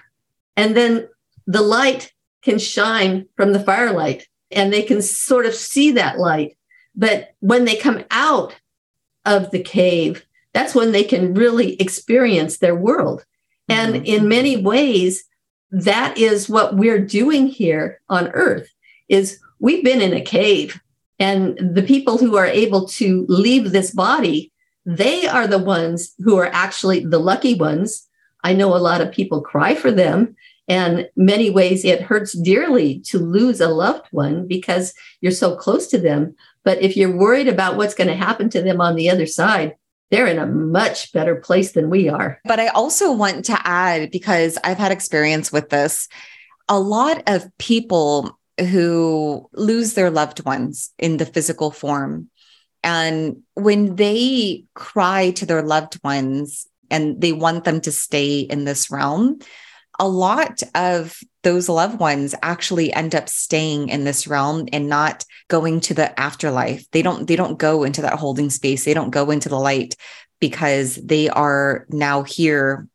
and 0.57 0.75
then 0.75 1.07
the 1.47 1.61
light 1.61 2.11
can 2.41 2.57
shine 2.57 3.27
from 3.35 3.53
the 3.53 3.59
firelight, 3.59 4.27
and 4.49 4.73
they 4.73 4.81
can 4.81 5.01
sort 5.01 5.45
of 5.45 5.53
see 5.53 5.91
that 5.91 6.17
light 6.17 6.57
but 6.95 7.33
when 7.39 7.65
they 7.65 7.75
come 7.75 8.03
out 8.11 8.55
of 9.25 9.51
the 9.51 9.61
cave, 9.61 10.25
that's 10.53 10.75
when 10.75 10.91
they 10.91 11.03
can 11.03 11.33
really 11.33 11.75
experience 11.75 12.57
their 12.57 12.75
world. 12.75 13.25
And 13.69 13.95
mm-hmm. 13.95 14.05
in 14.05 14.27
many 14.27 14.57
ways, 14.57 15.23
that 15.71 16.17
is 16.17 16.49
what 16.49 16.75
we're 16.75 17.03
doing 17.03 17.47
here 17.47 18.01
on 18.09 18.29
earth 18.29 18.69
is 19.09 19.39
we've 19.59 19.83
been 19.83 20.01
in 20.01 20.13
a 20.13 20.21
cave 20.21 20.79
and 21.19 21.57
the 21.75 21.83
people 21.83 22.17
who 22.17 22.35
are 22.37 22.45
able 22.45 22.87
to 22.87 23.25
leave 23.29 23.71
this 23.71 23.91
body 23.91 24.51
they 24.85 25.27
are 25.27 25.47
the 25.47 25.59
ones 25.59 26.13
who 26.19 26.37
are 26.37 26.49
actually 26.51 27.05
the 27.05 27.19
lucky 27.19 27.53
ones. 27.53 28.07
I 28.43 28.53
know 28.53 28.75
a 28.75 28.77
lot 28.77 29.01
of 29.01 29.11
people 29.11 29.41
cry 29.41 29.75
for 29.75 29.91
them 29.91 30.35
and 30.67 31.07
many 31.15 31.49
ways 31.49 31.85
it 31.85 32.01
hurts 32.01 32.33
dearly 32.33 32.99
to 33.01 33.19
lose 33.19 33.61
a 33.61 33.67
loved 33.67 34.07
one 34.11 34.47
because 34.47 34.93
you're 35.19 35.31
so 35.31 35.55
close 35.55 35.87
to 35.87 35.99
them. 35.99 36.35
But 36.63 36.81
if 36.81 36.95
you're 36.97 37.15
worried 37.15 37.47
about 37.47 37.77
what's 37.77 37.93
going 37.93 38.07
to 38.07 38.15
happen 38.15 38.49
to 38.51 38.61
them 38.61 38.81
on 38.81 38.95
the 38.95 39.09
other 39.09 39.25
side, 39.25 39.75
they're 40.11 40.27
in 40.27 40.37
a 40.37 40.45
much 40.45 41.11
better 41.13 41.35
place 41.37 41.71
than 41.71 41.89
we 41.89 42.09
are. 42.09 42.39
But 42.45 42.59
I 42.59 42.67
also 42.67 43.11
want 43.11 43.45
to 43.45 43.59
add, 43.63 44.11
because 44.11 44.57
I've 44.63 44.77
had 44.77 44.91
experience 44.91 45.51
with 45.51 45.69
this, 45.69 46.07
a 46.69 46.79
lot 46.79 47.23
of 47.27 47.49
people 47.57 48.37
who 48.59 49.49
lose 49.53 49.93
their 49.93 50.11
loved 50.11 50.45
ones 50.45 50.93
in 50.99 51.17
the 51.17 51.25
physical 51.25 51.71
form. 51.71 52.29
And 52.83 53.43
when 53.53 53.95
they 53.95 54.65
cry 54.75 55.31
to 55.31 55.45
their 55.45 55.61
loved 55.61 55.99
ones 56.03 56.67
and 56.89 57.19
they 57.19 57.31
want 57.31 57.63
them 57.63 57.79
to 57.81 57.91
stay 57.91 58.39
in 58.39 58.65
this 58.65 58.91
realm, 58.91 59.39
a 60.01 60.09
lot 60.09 60.63
of 60.73 61.19
those 61.43 61.69
loved 61.69 61.99
ones 61.99 62.33
actually 62.41 62.91
end 62.91 63.13
up 63.13 63.29
staying 63.29 63.89
in 63.89 64.03
this 64.03 64.27
realm 64.27 64.67
and 64.73 64.89
not 64.89 65.23
going 65.47 65.79
to 65.81 65.93
the 65.93 66.19
afterlife. 66.19 66.89
They 66.89 67.03
don't 67.03 67.27
they 67.27 67.35
don't 67.35 67.59
go 67.59 67.83
into 67.83 68.01
that 68.01 68.15
holding 68.17 68.49
space. 68.49 68.83
They 68.83 68.95
don't 68.95 69.11
go 69.11 69.29
into 69.29 69.47
the 69.47 69.59
light 69.59 69.95
because 70.39 70.95
they 70.95 71.29
are 71.29 71.85
now 71.89 72.23
here 72.23 72.87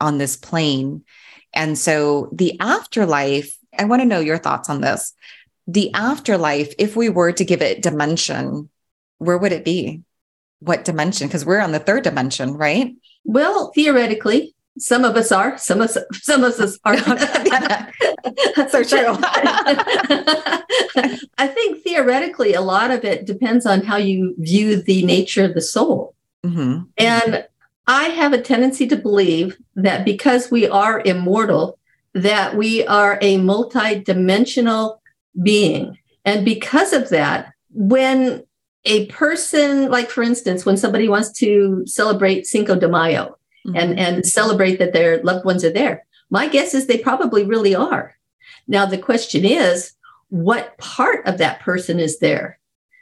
on 0.00 0.18
this 0.18 0.36
plane. 0.36 1.04
And 1.52 1.76
so 1.76 2.30
the 2.32 2.58
afterlife 2.60 3.58
i 3.76 3.84
want 3.84 4.02
to 4.02 4.06
know 4.06 4.20
your 4.20 4.38
thoughts 4.38 4.70
on 4.70 4.80
this. 4.80 5.12
The 5.66 5.92
afterlife 5.94 6.72
if 6.78 6.94
we 6.94 7.08
were 7.08 7.32
to 7.32 7.44
give 7.44 7.60
it 7.60 7.82
dimension 7.82 8.70
where 9.18 9.38
would 9.38 9.52
it 9.52 9.64
be? 9.64 10.02
What 10.60 10.84
dimension? 10.84 11.26
Because 11.26 11.44
we're 11.44 11.60
on 11.60 11.72
the 11.72 11.80
third 11.80 12.04
dimension 12.04 12.54
right? 12.54 12.94
Well 13.24 13.72
theoretically 13.74 14.54
some 14.78 15.04
of 15.04 15.16
us 15.16 15.30
are, 15.30 15.58
some 15.58 15.80
of 15.80 15.90
us, 15.90 15.98
some 16.14 16.44
of 16.44 16.58
us 16.58 16.78
are 16.84 16.96
so 18.68 18.82
true. 18.82 19.16
I 21.38 21.46
think 21.46 21.82
theoretically, 21.82 22.54
a 22.54 22.60
lot 22.60 22.90
of 22.90 23.04
it 23.04 23.26
depends 23.26 23.66
on 23.66 23.82
how 23.82 23.96
you 23.96 24.34
view 24.38 24.82
the 24.82 25.04
nature 25.04 25.44
of 25.44 25.54
the 25.54 25.60
soul. 25.60 26.14
Mm-hmm. 26.44 26.84
And 26.98 27.46
I 27.86 28.04
have 28.04 28.32
a 28.32 28.40
tendency 28.40 28.86
to 28.88 28.96
believe 28.96 29.58
that 29.74 30.04
because 30.04 30.50
we 30.50 30.68
are 30.68 31.02
immortal, 31.04 31.78
that 32.14 32.56
we 32.56 32.86
are 32.86 33.18
a 33.20 33.38
multi-dimensional 33.38 35.02
being. 35.42 35.98
And 36.24 36.44
because 36.44 36.92
of 36.92 37.08
that, 37.10 37.52
when 37.70 38.44
a 38.84 39.06
person, 39.06 39.90
like 39.90 40.10
for 40.10 40.22
instance, 40.22 40.64
when 40.66 40.76
somebody 40.76 41.08
wants 41.08 41.30
to 41.32 41.84
celebrate 41.86 42.46
Cinco 42.46 42.76
de 42.76 42.88
Mayo, 42.88 43.38
mm-hmm. 43.66 43.76
and 43.76 43.98
and 43.98 44.26
celebrate 44.26 44.78
that 44.78 44.92
their 44.92 45.22
loved 45.22 45.44
ones 45.44 45.64
are 45.64 45.72
there. 45.72 46.04
My 46.30 46.48
guess 46.48 46.74
is 46.74 46.86
they 46.86 46.98
probably 46.98 47.44
really 47.44 47.74
are. 47.74 48.16
Now 48.66 48.86
the 48.86 48.98
question 48.98 49.44
is, 49.44 49.92
what 50.28 50.78
part 50.78 51.26
of 51.26 51.38
that 51.38 51.60
person 51.60 52.00
is 52.00 52.18
there? 52.18 52.58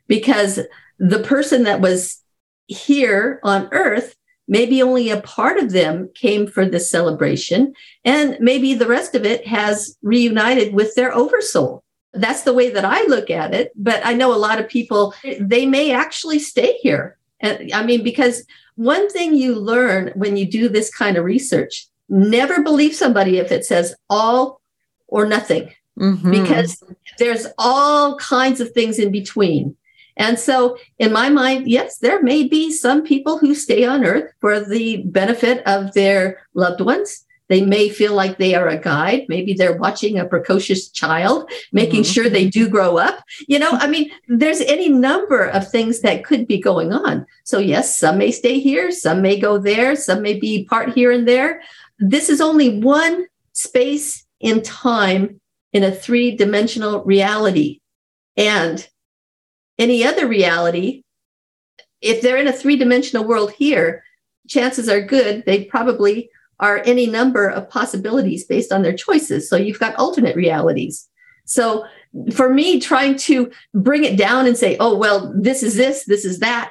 Because 0.09 0.61
the 0.99 1.21
person 1.21 1.65
that 1.65 1.81
was 1.81 2.21
here 2.67 3.41
on 3.43 3.69
earth 3.73 4.15
maybe 4.51 4.83
only 4.83 5.11
a 5.11 5.21
part 5.21 5.59
of 5.59 5.71
them 5.71 6.11
came 6.15 6.47
for 6.47 6.67
this 6.67 6.91
celebration 6.91 7.73
and 8.05 8.37
maybe 8.41 8.75
the 8.75 8.87
rest 8.87 9.15
of 9.15 9.25
it 9.25 9.47
has 9.47 9.97
reunited 10.03 10.75
with 10.75 10.95
their 10.95 11.15
oversoul 11.15 11.83
that's 12.13 12.43
the 12.43 12.53
way 12.53 12.69
that 12.69 12.85
i 12.85 13.03
look 13.07 13.31
at 13.31 13.55
it 13.55 13.73
but 13.77 14.05
i 14.05 14.13
know 14.13 14.35
a 14.35 14.37
lot 14.37 14.59
of 14.59 14.69
people 14.69 15.15
they 15.41 15.65
may 15.65 15.93
actually 15.93 16.39
stay 16.39 16.75
here 16.83 17.17
and 17.41 17.71
i 17.73 17.83
mean 17.85 18.03
because 18.03 18.45
one 18.81 19.11
thing 19.11 19.35
you 19.35 19.57
learn 19.57 20.11
when 20.15 20.39
you 20.39 20.51
do 20.51 20.67
this 20.67 20.91
kind 20.91 21.19
of 21.19 21.25
research 21.27 21.87
never 22.09 22.63
believe 22.63 22.95
somebody 22.95 23.37
if 23.37 23.53
it 23.53 23.67
says 23.67 23.95
all 24.09 24.63
or 25.07 25.27
nothing, 25.27 25.71
mm-hmm. 25.99 26.31
because 26.31 26.83
there's 27.19 27.47
all 27.59 28.17
kinds 28.17 28.59
of 28.59 28.71
things 28.73 28.99
in 28.99 29.13
between. 29.13 29.77
And 30.17 30.39
so, 30.39 30.79
in 30.99 31.13
my 31.13 31.29
mind, 31.29 31.69
yes, 31.69 31.99
there 31.99 32.23
may 32.23 32.49
be 32.49 32.73
some 32.73 33.03
people 33.05 33.37
who 33.37 33.55
stay 33.55 33.85
on 33.85 34.03
earth 34.03 34.33
for 34.41 34.61
the 34.61 35.03
benefit 35.05 35.63
of 35.67 35.93
their 35.93 36.41
loved 36.55 36.81
ones. 36.81 37.27
They 37.51 37.63
may 37.63 37.89
feel 37.89 38.15
like 38.15 38.39
they 38.39 38.55
are 38.55 38.69
a 38.69 38.79
guide. 38.79 39.27
Maybe 39.29 39.53
they're 39.53 39.77
watching 39.77 40.19
a 40.19 40.25
precocious 40.25 40.89
child, 40.89 41.51
making 41.73 42.03
mm-hmm. 42.03 42.13
sure 42.13 42.29
they 42.31 42.49
do 42.49 42.69
grow 42.69 42.97
up. 42.97 43.25
You 43.49 43.59
know, 43.59 43.73
I 43.73 43.89
mean, 43.89 44.09
there's 44.29 44.61
any 44.61 44.89
number 44.89 45.47
of 45.47 45.69
things 45.69 46.01
that 46.01 46.25
could 46.25 46.47
be 46.47 46.61
going 46.61 46.93
on. 46.93 47.27
So, 47.43 47.59
yes, 47.59 47.99
some 47.99 48.19
may 48.19 48.31
stay 48.31 48.61
here, 48.61 48.93
some 48.93 49.21
may 49.21 49.39
go 49.39 49.59
there, 49.59 49.97
some 49.97 50.23
may 50.23 50.39
be 50.39 50.65
part 50.65 50.95
here 50.95 51.11
and 51.11 51.27
there. 51.27 51.61
This 51.99 52.31
is 52.31 52.41
only 52.41 52.79
one 52.79 53.27
space 53.53 54.25
in 54.39 54.63
time 54.63 55.41
in 55.73 55.83
a 55.83 55.91
three 55.91 56.37
dimensional 56.37 57.03
reality. 57.03 57.81
And 58.37 58.89
any 59.77 60.05
other 60.05 60.29
reality, 60.29 61.03
if 62.01 62.23
they're 62.23 62.37
in 62.37 62.47
a 62.47 62.53
three 62.53 62.77
dimensional 62.77 63.27
world 63.27 63.51
here, 63.51 64.05
chances 64.49 64.89
are 64.89 65.01
good 65.01 65.45
they 65.47 65.65
probably 65.65 66.29
are 66.61 66.83
any 66.85 67.07
number 67.07 67.49
of 67.49 67.69
possibilities 67.69 68.45
based 68.45 68.73
on 68.73 68.83
their 68.83 68.95
choices. 68.95 69.49
So 69.49 69.57
you've 69.57 69.81
got 69.81 69.97
alternate 69.97 70.37
realities. 70.37 71.09
So 71.45 71.85
for 72.33 72.53
me, 72.53 72.81
trying 72.81 73.17
to 73.17 73.51
bring 73.75 74.05
it 74.05 74.17
down 74.17 74.47
and 74.47 74.57
say, 74.57 74.77
oh, 74.79 74.97
well, 74.97 75.33
this 75.37 75.63
is 75.63 75.75
this, 75.75 76.05
this 76.05 76.25
is 76.25 76.39
that, 76.41 76.71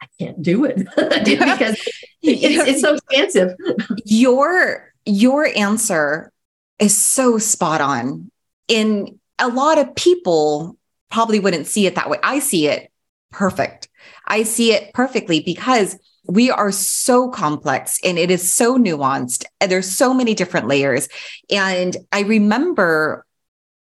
I 0.00 0.06
can't 0.18 0.42
do 0.42 0.64
it 0.64 0.76
because 1.24 1.80
it's, 2.22 2.68
it's 2.68 2.80
so 2.80 2.94
expansive. 2.94 3.56
Your 4.04 4.92
your 5.04 5.46
answer 5.56 6.32
is 6.78 6.96
so 6.96 7.38
spot 7.38 7.80
on. 7.80 8.30
In 8.68 9.20
a 9.38 9.48
lot 9.48 9.78
of 9.78 9.94
people 9.94 10.76
probably 11.10 11.38
wouldn't 11.38 11.66
see 11.66 11.86
it 11.86 11.94
that 11.94 12.10
way. 12.10 12.18
I 12.22 12.40
see 12.40 12.66
it 12.66 12.90
perfect. 13.30 13.88
I 14.26 14.42
see 14.42 14.72
it 14.72 14.92
perfectly 14.92 15.40
because 15.40 15.96
we 16.28 16.50
are 16.50 16.72
so 16.72 17.30
complex 17.30 17.98
and 18.04 18.18
it 18.18 18.30
is 18.30 18.52
so 18.52 18.76
nuanced 18.76 19.44
and 19.60 19.70
there's 19.70 19.90
so 19.90 20.12
many 20.12 20.34
different 20.34 20.66
layers. 20.66 21.08
And 21.50 21.96
I 22.12 22.22
remember 22.22 23.24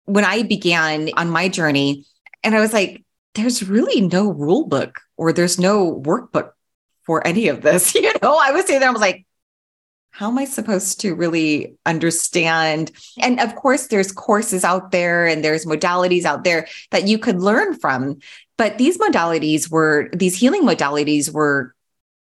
when 0.05 0.25
I 0.25 0.43
began 0.43 1.09
on 1.15 1.29
my 1.29 1.47
journey 1.47 2.05
and 2.43 2.55
I 2.55 2.59
was 2.59 2.73
like, 2.73 3.03
there's 3.35 3.67
really 3.67 4.01
no 4.01 4.29
rule 4.29 4.67
book 4.67 4.99
or 5.17 5.33
there's 5.33 5.59
no 5.59 6.01
workbook 6.01 6.51
for 7.05 7.25
any 7.25 7.47
of 7.47 7.61
this. 7.61 7.95
You 8.03 8.11
know, 8.21 8.37
I 8.41 8.51
was 8.51 8.65
sitting 8.65 8.79
there, 8.79 8.89
I 8.89 8.93
was 8.93 9.01
like, 9.01 9.25
how 10.11 10.29
am 10.29 10.37
I 10.37 10.45
supposed 10.45 11.01
to 11.01 11.15
really 11.15 11.75
understand? 11.87 12.91
And 13.19 13.39
of 13.39 13.55
course, 13.55 13.87
there's 13.87 14.11
courses 14.11 14.63
out 14.63 14.91
there 14.91 15.25
and 15.25 15.43
there's 15.43 15.65
modalities 15.65 16.23
out 16.23 16.43
there 16.43 16.67
that 16.91 17.07
you 17.07 17.17
could 17.17 17.41
learn 17.41 17.79
from. 17.79 18.19
But 18.57 18.77
these 18.77 18.99
modalities 18.99 19.71
were, 19.71 20.11
these 20.13 20.37
healing 20.37 20.63
modalities 20.63 21.33
were 21.33 21.72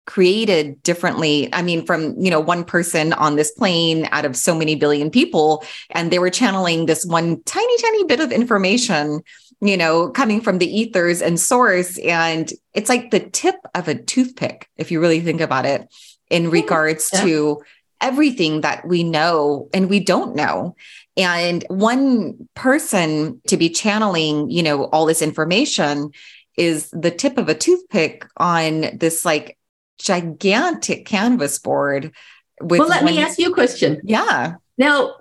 created 0.05 0.81
differently. 0.83 1.49
I 1.53 1.61
mean 1.61 1.85
from 1.85 2.19
you 2.19 2.29
know 2.29 2.39
one 2.39 2.63
person 2.63 3.13
on 3.13 3.35
this 3.35 3.51
plane 3.51 4.07
out 4.11 4.25
of 4.25 4.35
so 4.35 4.55
many 4.55 4.75
billion 4.75 5.09
people 5.09 5.63
and 5.91 6.11
they 6.11 6.19
were 6.19 6.29
channeling 6.29 6.85
this 6.85 7.05
one 7.05 7.41
tiny 7.43 7.77
tiny 7.77 8.03
bit 8.05 8.19
of 8.19 8.31
information 8.31 9.21
you 9.61 9.77
know 9.77 10.09
coming 10.09 10.41
from 10.41 10.57
the 10.57 10.79
ethers 10.79 11.21
and 11.21 11.39
source. 11.39 11.97
And 11.99 12.51
it's 12.73 12.89
like 12.89 13.11
the 13.11 13.19
tip 13.19 13.55
of 13.75 13.87
a 13.87 13.95
toothpick 13.95 14.69
if 14.77 14.91
you 14.91 14.99
really 14.99 15.21
think 15.21 15.41
about 15.41 15.65
it 15.65 15.87
in 16.29 16.49
regards 16.49 17.09
yeah. 17.13 17.21
to 17.21 17.61
everything 17.99 18.61
that 18.61 18.87
we 18.87 19.03
know 19.03 19.69
and 19.73 19.89
we 19.89 19.99
don't 19.99 20.35
know. 20.35 20.75
And 21.15 21.63
one 21.67 22.47
person 22.55 23.39
to 23.47 23.57
be 23.57 23.69
channeling 23.69 24.49
you 24.49 24.63
know 24.63 24.85
all 24.85 25.05
this 25.05 25.21
information 25.21 26.11
is 26.57 26.89
the 26.91 27.11
tip 27.11 27.37
of 27.37 27.49
a 27.49 27.55
toothpick 27.55 28.25
on 28.37 28.97
this 28.97 29.23
like 29.23 29.57
gigantic 29.99 31.05
canvas 31.05 31.59
board. 31.59 32.13
With 32.61 32.79
well, 32.79 32.89
let 32.89 33.03
one, 33.03 33.13
me 33.13 33.21
ask 33.21 33.39
you 33.39 33.51
a 33.51 33.53
question. 33.53 34.01
Yeah. 34.03 34.55
Now, 34.77 35.15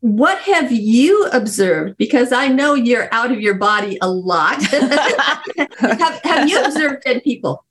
what 0.00 0.38
have 0.42 0.70
you 0.70 1.26
observed? 1.32 1.96
Because 1.96 2.32
I 2.32 2.48
know 2.48 2.74
you're 2.74 3.12
out 3.12 3.32
of 3.32 3.40
your 3.40 3.54
body 3.54 3.98
a 4.00 4.10
lot. 4.10 4.62
have, 5.78 6.20
have 6.22 6.48
you 6.48 6.62
observed 6.62 7.02
dead 7.04 7.22
people? 7.24 7.64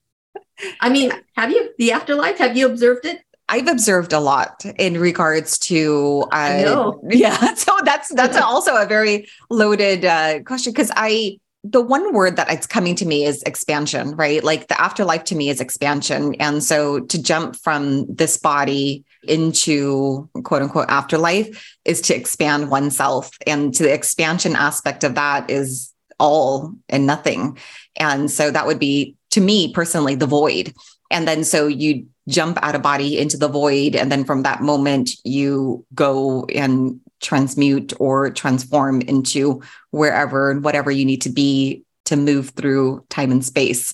I 0.80 0.90
mean, 0.90 1.12
have 1.36 1.52
you 1.52 1.72
the 1.78 1.92
afterlife? 1.92 2.38
Have 2.38 2.58
you 2.58 2.66
observed 2.66 3.06
it? 3.06 3.22
I've 3.48 3.68
observed 3.68 4.12
a 4.12 4.20
lot 4.20 4.66
in 4.80 5.00
regards 5.00 5.60
to 5.60 6.26
uh, 6.32 6.94
yeah. 7.10 7.54
So 7.54 7.78
that's 7.84 8.14
that's 8.14 8.38
also 8.38 8.76
a 8.76 8.86
very 8.86 9.28
loaded 9.50 10.04
uh, 10.04 10.40
question 10.44 10.74
because 10.74 10.92
I 10.96 11.40
the 11.68 11.82
one 11.82 12.14
word 12.14 12.36
that 12.36 12.52
it's 12.52 12.68
coming 12.68 12.96
to 12.96 13.06
me 13.06 13.26
is 13.26 13.42
expansion, 13.44 14.16
right? 14.16 14.44
Like 14.44 14.68
the 14.68 14.80
afterlife 14.80 15.24
to 15.26 15.36
me 15.36 15.50
is 15.50 15.60
expansion. 15.60 16.36
And 16.36 16.64
so 16.64 17.00
to 17.00 17.22
jump 17.22 17.56
from 17.56 18.06
this 18.14 18.38
body 18.38 19.04
into 19.24 20.30
quote 20.44 20.62
unquote 20.62 20.90
afterlife 20.90 21.76
is 21.84 22.02
to 22.02 22.16
expand 22.16 22.70
oneself. 22.70 23.32
And 23.48 23.74
to 23.74 23.84
the 23.84 23.94
expansion 23.94 24.56
aspect 24.56 25.04
of 25.04 25.16
that 25.16 25.50
is 25.50 25.92
all 26.20 26.74
and 26.88 27.08
nothing. 27.08 27.58
And 27.96 28.30
so 28.30 28.52
that 28.52 28.68
would 28.68 28.80
be 28.80 29.16
to 29.32 29.42
me 29.42 29.74
personally 29.74 30.14
the 30.14 30.28
void. 30.28 30.74
And 31.10 31.28
then 31.28 31.44
so 31.44 31.66
you 31.66 32.06
jump 32.28 32.60
out 32.62 32.76
of 32.76 32.82
body 32.82 33.18
into 33.18 33.38
the 33.38 33.48
void. 33.48 33.96
And 33.96 34.12
then 34.12 34.24
from 34.24 34.44
that 34.44 34.62
moment, 34.62 35.12
you 35.24 35.86
go 35.96 36.46
and 36.54 37.00
transmute 37.22 37.94
or 38.00 38.30
transform 38.30 39.02
into 39.02 39.62
wherever 39.92 40.52
and 40.52 40.64
whatever 40.64 40.92
you 40.92 41.06
need 41.06 41.22
to 41.22 41.30
be 41.30 41.84
to 42.06 42.16
move 42.16 42.50
through 42.50 43.04
time 43.10 43.32
and 43.32 43.44
space. 43.44 43.94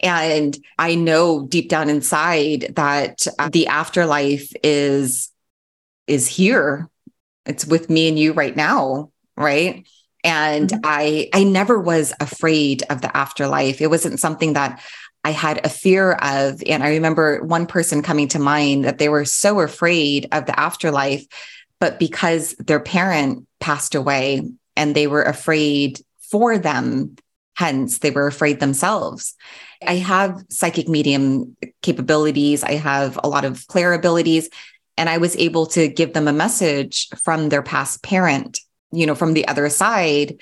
And 0.00 0.56
I 0.78 0.94
know 0.94 1.46
deep 1.46 1.68
down 1.68 1.88
inside 1.88 2.72
that 2.76 3.26
the 3.52 3.68
afterlife 3.68 4.50
is 4.62 5.30
is 6.06 6.26
here. 6.26 6.88
It's 7.46 7.64
with 7.64 7.88
me 7.88 8.08
and 8.08 8.18
you 8.18 8.32
right 8.32 8.56
now, 8.56 9.10
right? 9.36 9.86
And 10.24 10.68
mm-hmm. 10.68 10.80
I 10.84 11.28
I 11.32 11.44
never 11.44 11.78
was 11.78 12.12
afraid 12.20 12.82
of 12.90 13.00
the 13.00 13.16
afterlife. 13.16 13.80
It 13.80 13.90
wasn't 13.90 14.18
something 14.18 14.54
that 14.54 14.80
I 15.24 15.30
had 15.30 15.64
a 15.64 15.68
fear 15.68 16.12
of. 16.12 16.62
And 16.66 16.82
I 16.82 16.90
remember 16.90 17.42
one 17.44 17.66
person 17.66 18.02
coming 18.02 18.28
to 18.28 18.38
mind 18.38 18.84
that 18.84 18.98
they 18.98 19.08
were 19.08 19.24
so 19.24 19.60
afraid 19.60 20.26
of 20.32 20.46
the 20.46 20.58
afterlife 20.58 21.24
but 21.82 21.98
because 21.98 22.54
their 22.60 22.78
parent 22.78 23.44
passed 23.58 23.96
away 23.96 24.48
and 24.76 24.94
they 24.94 25.08
were 25.08 25.24
afraid 25.24 26.00
for 26.30 26.56
them, 26.56 27.16
hence 27.56 27.98
they 27.98 28.12
were 28.12 28.28
afraid 28.28 28.60
themselves. 28.60 29.34
I 29.84 29.96
have 29.96 30.44
psychic 30.48 30.88
medium 30.88 31.56
capabilities, 31.82 32.62
I 32.62 32.74
have 32.74 33.18
a 33.24 33.28
lot 33.28 33.44
of 33.44 33.66
clair 33.66 33.94
abilities, 33.94 34.48
and 34.96 35.08
I 35.08 35.18
was 35.18 35.34
able 35.34 35.66
to 35.74 35.88
give 35.88 36.12
them 36.12 36.28
a 36.28 36.32
message 36.32 37.08
from 37.20 37.48
their 37.48 37.64
past 37.64 38.04
parent, 38.04 38.60
you 38.92 39.04
know, 39.04 39.16
from 39.16 39.32
the 39.32 39.48
other 39.48 39.68
side. 39.68 40.40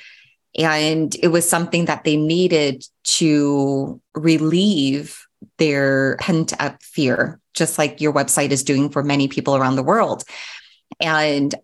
And 0.59 1.17
it 1.23 1.29
was 1.29 1.49
something 1.49 1.87
that 1.87 2.05
they 2.05 2.19
needed 2.19 2.85
to 3.21 3.99
relieve 4.15 5.25
their 5.57 6.19
pent 6.19 6.53
up 6.61 6.83
fear, 6.83 7.41
just 7.55 7.79
like 7.79 7.99
your 7.99 8.13
website 8.13 8.51
is 8.51 8.63
doing 8.63 8.91
for 8.91 9.03
many 9.03 9.27
people 9.27 9.57
around 9.57 9.77
the 9.77 9.83
world. 9.83 10.23
And 10.99 11.55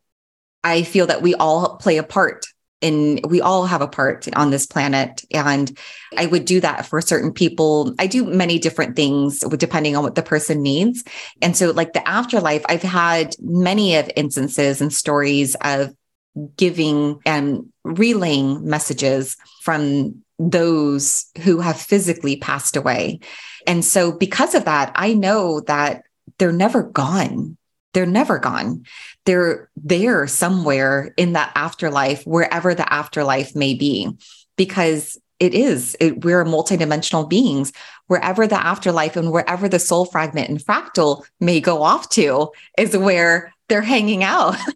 I 0.63 0.83
feel 0.83 1.07
that 1.07 1.23
we 1.23 1.35
all 1.35 1.77
play 1.77 1.97
a 1.97 2.03
part 2.03 2.47
and 2.83 3.21
we 3.27 3.41
all 3.41 3.67
have 3.67 3.81
a 3.81 3.89
part 3.89 4.29
on 4.37 4.51
this 4.51 4.67
planet. 4.67 5.25
And 5.33 5.77
I 6.17 6.27
would 6.27 6.45
do 6.45 6.61
that 6.61 6.87
for 6.87 7.01
certain 7.01 7.33
people. 7.33 7.95
I 7.99 8.07
do 8.07 8.25
many 8.25 8.59
different 8.59 8.97
things 8.97 9.41
depending 9.41 9.97
on 9.97 10.03
what 10.03 10.15
the 10.15 10.23
person 10.23 10.63
needs. 10.63 11.03
And 11.41 11.57
so, 11.57 11.71
like 11.71 11.95
the 11.95 12.07
afterlife, 12.07 12.65
I've 12.69 12.83
had 12.83 13.35
many 13.41 13.97
of 13.97 14.11
instances 14.15 14.81
and 14.81 14.93
stories 14.93 15.57
of 15.63 15.95
giving 16.57 17.19
and 17.25 17.73
relaying 17.83 18.69
messages 18.69 19.37
from 19.63 20.23
those 20.39 21.27
who 21.43 21.61
have 21.61 21.81
physically 21.81 22.37
passed 22.37 22.77
away. 22.77 23.21
And 23.67 23.85
so, 23.85 24.13
because 24.13 24.55
of 24.55 24.67
that, 24.67 24.93
I 24.95 25.15
know 25.15 25.61
that 25.61 26.03
they're 26.39 26.53
never 26.53 26.83
gone 26.83 27.56
they're 27.97 28.05
never 28.05 28.39
gone. 28.39 28.85
They're 29.25 29.71
there 29.75 30.27
somewhere 30.27 31.15
in 31.17 31.33
that 31.33 31.51
afterlife, 31.55 32.27
wherever 32.27 32.75
the 32.75 32.93
afterlife 32.93 33.57
may 33.57 33.73
be, 33.73 34.11
because 34.59 35.19
it 35.41 35.55
is, 35.55 35.97
it, 35.99 36.23
we're 36.23 36.45
multidimensional 36.45 37.27
beings. 37.27 37.73
Wherever 38.09 38.47
the 38.47 38.63
afterlife 38.63 39.17
and 39.17 39.33
wherever 39.33 39.67
the 39.67 39.79
soul 39.79 40.05
fragment 40.05 40.51
and 40.51 40.59
fractal 40.59 41.25
may 41.41 41.59
go 41.59 41.83
off 41.83 42.11
to 42.11 42.51
is 42.77 42.95
where 42.95 43.55
they're 43.71 43.81
hanging 43.81 44.23
out. 44.23 44.57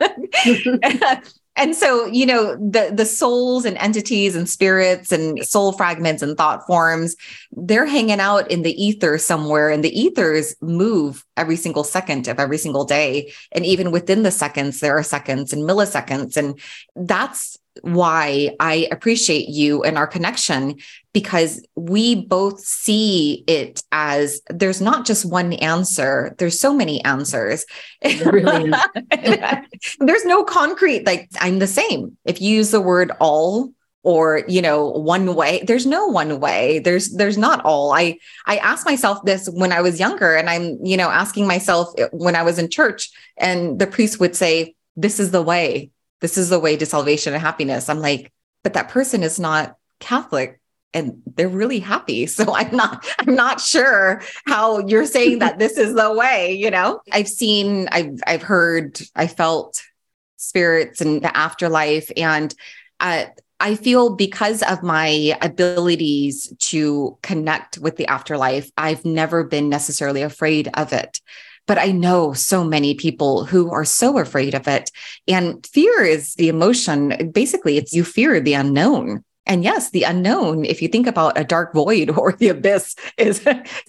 and 1.58 1.76
so 1.76 2.06
you 2.06 2.24
know 2.24 2.56
the 2.56 2.92
the 2.94 3.04
souls 3.04 3.64
and 3.64 3.76
entities 3.78 4.34
and 4.34 4.48
spirits 4.48 5.12
and 5.12 5.44
soul 5.44 5.72
fragments 5.72 6.22
and 6.22 6.36
thought 6.36 6.66
forms 6.66 7.16
they're 7.52 7.86
hanging 7.86 8.20
out 8.20 8.50
in 8.50 8.62
the 8.62 8.82
ether 8.82 9.18
somewhere. 9.18 9.70
And 9.70 9.82
the 9.82 9.98
ethers 9.98 10.54
move 10.60 11.24
every 11.36 11.56
single 11.56 11.84
second 11.84 12.28
of 12.28 12.38
every 12.38 12.58
single 12.58 12.84
day. 12.84 13.32
And 13.52 13.64
even 13.64 13.90
within 13.90 14.22
the 14.22 14.30
seconds 14.30 14.80
there 14.80 14.96
are 14.96 15.02
seconds 15.02 15.52
and 15.52 15.68
milliseconds. 15.68 16.36
And 16.36 16.58
that's 16.94 17.57
why 17.82 18.56
I 18.60 18.88
appreciate 18.90 19.48
you 19.48 19.82
and 19.82 19.98
our 19.98 20.06
connection 20.06 20.76
because 21.12 21.64
we 21.74 22.14
both 22.14 22.60
see 22.60 23.44
it 23.46 23.82
as 23.92 24.40
there's 24.50 24.80
not 24.80 25.06
just 25.06 25.24
one 25.24 25.52
answer, 25.54 26.34
there's 26.38 26.60
so 26.60 26.72
many 26.74 27.02
answers. 27.04 27.64
Really 28.24 28.72
there's 30.00 30.24
no 30.24 30.44
concrete, 30.44 31.06
like 31.06 31.28
I'm 31.40 31.58
the 31.58 31.66
same. 31.66 32.16
If 32.24 32.40
you 32.40 32.56
use 32.56 32.70
the 32.70 32.80
word 32.80 33.10
all, 33.20 33.72
or 34.04 34.44
you 34.48 34.62
know 34.62 34.90
one 34.90 35.34
way 35.34 35.62
there's 35.66 35.84
no 35.84 36.06
one 36.06 36.38
way 36.38 36.78
there's 36.78 37.10
there's 37.14 37.36
not 37.36 37.60
all 37.64 37.92
i 37.92 38.16
i 38.46 38.56
asked 38.58 38.86
myself 38.86 39.18
this 39.24 39.48
when 39.48 39.72
i 39.72 39.80
was 39.80 39.98
younger 39.98 40.34
and 40.36 40.48
i'm 40.48 40.78
you 40.84 40.96
know 40.96 41.10
asking 41.10 41.46
myself 41.46 41.88
when 42.12 42.36
i 42.36 42.42
was 42.42 42.58
in 42.58 42.70
church 42.70 43.10
and 43.36 43.78
the 43.78 43.86
priest 43.86 44.20
would 44.20 44.36
say 44.36 44.74
this 44.96 45.18
is 45.18 45.30
the 45.30 45.42
way 45.42 45.90
this 46.20 46.38
is 46.38 46.48
the 46.48 46.60
way 46.60 46.76
to 46.76 46.86
salvation 46.86 47.32
and 47.32 47.42
happiness. 47.42 47.88
I'm 47.88 48.00
like, 48.00 48.32
but 48.62 48.74
that 48.74 48.88
person 48.88 49.22
is 49.22 49.38
not 49.38 49.76
Catholic 50.00 50.60
and 50.94 51.22
they're 51.36 51.48
really 51.48 51.80
happy. 51.80 52.26
So 52.38 52.54
I'm 52.54 52.74
not, 52.74 53.06
I'm 53.18 53.34
not 53.34 53.60
sure 53.60 54.22
how 54.46 54.86
you're 54.86 55.06
saying 55.06 55.40
that 55.40 55.58
this 55.58 55.76
is 55.76 55.94
the 55.94 56.12
way, 56.12 56.54
you 56.54 56.70
know? 56.70 57.00
I've 57.12 57.28
seen, 57.28 57.88
I've, 57.90 58.20
I've 58.26 58.42
heard, 58.42 59.00
I 59.14 59.26
felt 59.26 59.82
spirits 60.36 61.00
and 61.00 61.22
the 61.22 61.36
afterlife. 61.36 62.10
And 62.16 62.54
uh, 63.00 63.26
I 63.60 63.74
feel 63.74 64.14
because 64.14 64.62
of 64.62 64.82
my 64.82 65.36
abilities 65.42 66.52
to 66.58 67.18
connect 67.22 67.78
with 67.78 67.96
the 67.96 68.06
afterlife, 68.06 68.70
I've 68.76 69.04
never 69.04 69.44
been 69.44 69.68
necessarily 69.68 70.22
afraid 70.22 70.68
of 70.74 70.92
it. 70.92 71.20
But 71.68 71.78
I 71.78 71.92
know 71.92 72.32
so 72.32 72.64
many 72.64 72.94
people 72.94 73.44
who 73.44 73.70
are 73.70 73.84
so 73.84 74.18
afraid 74.18 74.54
of 74.54 74.66
it. 74.66 74.90
And 75.28 75.64
fear 75.66 76.02
is 76.02 76.34
the 76.34 76.48
emotion. 76.48 77.30
Basically, 77.32 77.76
it's 77.76 77.92
you 77.92 78.02
fear 78.02 78.40
the 78.40 78.54
unknown. 78.54 79.22
and 79.48 79.64
yes 79.64 79.90
the 79.90 80.02
unknown 80.04 80.64
if 80.64 80.82
you 80.82 80.88
think 80.88 81.06
about 81.06 81.38
a 81.38 81.44
dark 81.44 81.72
void 81.72 82.10
or 82.18 82.32
the 82.32 82.48
abyss 82.48 82.94
is 83.16 83.42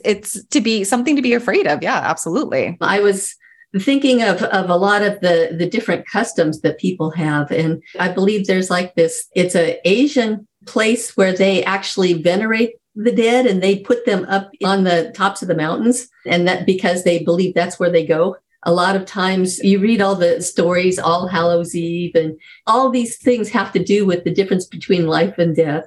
it's 0.05 0.43
to 0.45 0.61
be 0.61 0.83
something 0.83 1.15
to 1.15 1.21
be 1.21 1.33
afraid 1.33 1.67
of 1.67 1.83
yeah 1.83 1.99
absolutely 2.13 2.77
i 2.81 2.99
was 2.99 3.35
thinking 3.79 4.23
of, 4.23 4.41
of 4.43 4.69
a 4.69 4.75
lot 4.75 5.03
of 5.03 5.19
the 5.19 5.55
the 5.59 5.69
different 5.69 6.07
customs 6.07 6.61
that 6.61 6.79
people 6.79 7.11
have 7.11 7.51
and 7.51 7.83
i 7.99 8.07
believe 8.07 8.47
there's 8.47 8.69
like 8.69 8.95
this 8.95 9.27
it's 9.35 9.55
an 9.55 9.75
asian 9.85 10.47
place 10.65 11.15
where 11.17 11.33
they 11.33 11.63
actually 11.65 12.13
venerate 12.13 12.71
the 12.95 13.12
dead 13.12 13.45
and 13.45 13.62
they 13.62 13.80
put 13.80 14.06
them 14.06 14.25
up 14.25 14.52
on 14.63 14.84
the 14.84 15.12
tops 15.15 15.41
of 15.41 15.47
the 15.47 15.56
mountains. 15.56 16.08
And 16.25 16.47
that 16.47 16.65
because 16.65 17.04
they 17.04 17.23
believe 17.23 17.54
that's 17.54 17.80
where 17.80 17.91
they 17.91 18.06
go. 18.06 18.38
A 18.63 18.73
lot 18.73 18.95
of 18.95 19.06
times 19.06 19.60
you 19.60 19.80
read 19.80 20.02
all 20.02 20.15
the 20.15 20.41
stories 20.41 20.99
all 20.99 21.28
hallows 21.28 21.75
eve 21.75 22.13
and 22.15 22.38
all 22.67 22.89
these 22.89 23.17
things 23.17 23.49
have 23.49 23.71
to 23.71 23.84
do 23.84 24.06
with 24.06 24.25
the 24.25 24.34
difference 24.34 24.65
between 24.65 25.08
life 25.08 25.38
and 25.38 25.56
death. 25.56 25.86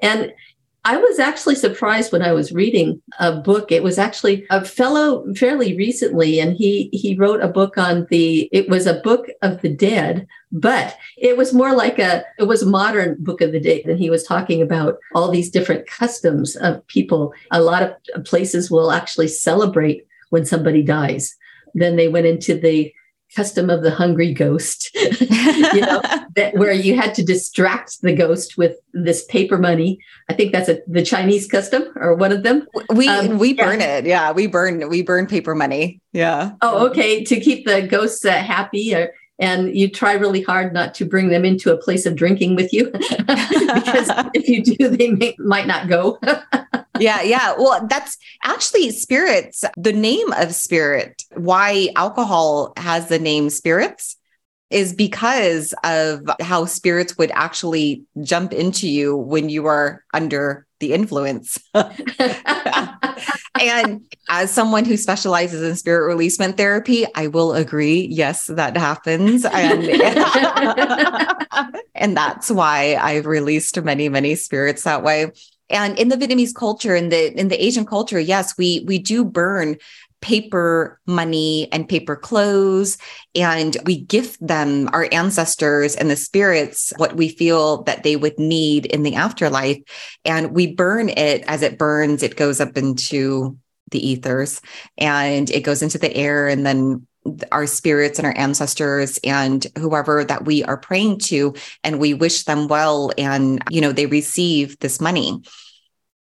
And 0.00 0.32
I 0.84 0.96
was 0.96 1.20
actually 1.20 1.54
surprised 1.54 2.10
when 2.10 2.22
I 2.22 2.32
was 2.32 2.50
reading 2.50 3.00
a 3.20 3.36
book. 3.36 3.70
It 3.70 3.84
was 3.84 3.98
actually 3.98 4.44
a 4.50 4.64
fellow 4.64 5.24
fairly 5.34 5.76
recently, 5.76 6.40
and 6.40 6.56
he 6.56 6.90
he 6.92 7.14
wrote 7.14 7.40
a 7.40 7.48
book 7.48 7.78
on 7.78 8.06
the. 8.10 8.48
It 8.52 8.68
was 8.68 8.86
a 8.86 9.00
book 9.00 9.28
of 9.42 9.62
the 9.62 9.68
dead, 9.68 10.26
but 10.50 10.96
it 11.16 11.36
was 11.36 11.54
more 11.54 11.72
like 11.72 12.00
a. 12.00 12.24
It 12.36 12.44
was 12.44 12.62
a 12.62 12.68
modern 12.68 13.16
book 13.20 13.40
of 13.40 13.52
the 13.52 13.60
dead, 13.60 13.82
and 13.84 13.98
he 13.98 14.10
was 14.10 14.24
talking 14.24 14.60
about 14.60 14.98
all 15.14 15.30
these 15.30 15.50
different 15.50 15.86
customs 15.86 16.56
of 16.56 16.84
people. 16.88 17.32
A 17.52 17.62
lot 17.62 17.84
of 17.84 18.24
places 18.24 18.68
will 18.68 18.90
actually 18.90 19.28
celebrate 19.28 20.04
when 20.30 20.44
somebody 20.44 20.82
dies. 20.82 21.36
Then 21.74 21.94
they 21.94 22.08
went 22.08 22.26
into 22.26 22.58
the 22.58 22.92
custom 23.34 23.70
of 23.70 23.82
the 23.82 23.90
hungry 23.90 24.32
ghost, 24.32 24.90
you 24.94 25.80
know, 25.80 26.00
that 26.36 26.52
where 26.54 26.72
you 26.72 26.96
had 26.96 27.14
to 27.14 27.24
distract 27.24 28.00
the 28.02 28.14
ghost 28.14 28.56
with 28.56 28.76
this 28.92 29.24
paper 29.26 29.58
money. 29.58 29.98
I 30.28 30.34
think 30.34 30.52
that's 30.52 30.68
a, 30.68 30.80
the 30.86 31.02
Chinese 31.02 31.46
custom 31.46 31.84
or 31.96 32.14
one 32.14 32.32
of 32.32 32.42
them. 32.42 32.66
We 32.90 33.08
um, 33.08 33.38
we 33.38 33.54
burn 33.54 33.80
it. 33.80 34.06
Yeah, 34.06 34.32
we 34.32 34.46
burn 34.46 34.88
we 34.88 35.02
burn 35.02 35.26
paper 35.26 35.54
money. 35.54 36.00
Yeah. 36.12 36.52
Oh, 36.62 36.88
okay. 36.88 37.24
To 37.24 37.40
keep 37.40 37.66
the 37.66 37.82
ghosts 37.82 38.24
uh, 38.24 38.32
happy 38.32 38.94
or 38.94 39.12
and 39.38 39.76
you 39.76 39.90
try 39.90 40.12
really 40.12 40.42
hard 40.42 40.72
not 40.72 40.94
to 40.94 41.04
bring 41.04 41.28
them 41.28 41.44
into 41.44 41.72
a 41.72 41.76
place 41.76 42.06
of 42.06 42.14
drinking 42.14 42.54
with 42.54 42.72
you 42.72 42.90
because 42.90 44.10
if 44.34 44.48
you 44.48 44.62
do 44.62 44.88
they 44.88 45.10
may, 45.10 45.34
might 45.38 45.66
not 45.66 45.88
go 45.88 46.18
yeah 46.98 47.22
yeah 47.22 47.54
well 47.58 47.86
that's 47.88 48.18
actually 48.42 48.90
spirits 48.90 49.64
the 49.76 49.92
name 49.92 50.32
of 50.34 50.54
spirit 50.54 51.22
why 51.34 51.88
alcohol 51.96 52.72
has 52.76 53.08
the 53.08 53.18
name 53.18 53.48
spirits 53.50 54.16
is 54.72 54.92
because 54.94 55.74
of 55.84 56.22
how 56.40 56.64
spirits 56.64 57.18
would 57.18 57.30
actually 57.32 58.04
jump 58.22 58.52
into 58.52 58.88
you 58.88 59.14
when 59.16 59.48
you 59.50 59.66
are 59.66 60.02
under 60.14 60.66
the 60.80 60.92
influence. 60.92 61.58
and 63.60 64.02
as 64.28 64.50
someone 64.50 64.84
who 64.84 64.96
specializes 64.96 65.62
in 65.62 65.76
spirit 65.76 66.06
releasement 66.06 66.56
therapy, 66.56 67.06
I 67.14 67.28
will 67.28 67.52
agree. 67.54 68.08
Yes, 68.10 68.46
that 68.46 68.76
happens. 68.76 69.44
And, 69.44 69.84
and 71.94 72.16
that's 72.16 72.50
why 72.50 72.96
I've 72.96 73.26
released 73.26 73.80
many, 73.82 74.08
many 74.08 74.34
spirits 74.34 74.82
that 74.82 75.04
way. 75.04 75.30
And 75.72 75.98
in 75.98 76.08
the 76.08 76.16
Vietnamese 76.16 76.54
culture, 76.54 76.94
in 76.94 77.08
the 77.08 77.38
in 77.38 77.48
the 77.48 77.62
Asian 77.62 77.84
culture, 77.84 78.20
yes, 78.20 78.56
we 78.56 78.84
we 78.86 78.98
do 78.98 79.24
burn 79.24 79.78
paper 80.22 81.00
money 81.06 81.68
and 81.72 81.88
paper 81.88 82.16
clothes. 82.16 82.96
And 83.34 83.76
we 83.84 84.00
gift 84.00 84.44
them, 84.46 84.88
our 84.92 85.08
ancestors 85.12 85.94
and 85.96 86.08
the 86.08 86.16
spirits, 86.16 86.92
what 86.96 87.16
we 87.16 87.28
feel 87.28 87.82
that 87.82 88.04
they 88.04 88.16
would 88.16 88.38
need 88.38 88.86
in 88.86 89.02
the 89.02 89.16
afterlife. 89.16 89.78
And 90.24 90.52
we 90.52 90.74
burn 90.74 91.10
it 91.10 91.44
as 91.46 91.62
it 91.62 91.76
burns, 91.76 92.22
it 92.22 92.36
goes 92.36 92.60
up 92.60 92.78
into 92.78 93.58
the 93.90 94.08
ethers 94.08 94.62
and 94.96 95.50
it 95.50 95.60
goes 95.60 95.82
into 95.82 95.98
the 95.98 96.14
air. 96.16 96.48
And 96.48 96.64
then 96.64 97.06
our 97.52 97.66
spirits 97.66 98.18
and 98.18 98.26
our 98.26 98.36
ancestors 98.36 99.18
and 99.22 99.66
whoever 99.78 100.24
that 100.24 100.44
we 100.44 100.64
are 100.64 100.76
praying 100.76 101.18
to 101.18 101.54
and 101.84 102.00
we 102.00 102.14
wish 102.14 102.44
them 102.44 102.66
well 102.66 103.12
and 103.16 103.62
you 103.70 103.80
know 103.80 103.92
they 103.92 104.06
receive 104.06 104.76
this 104.80 105.00
money 105.00 105.40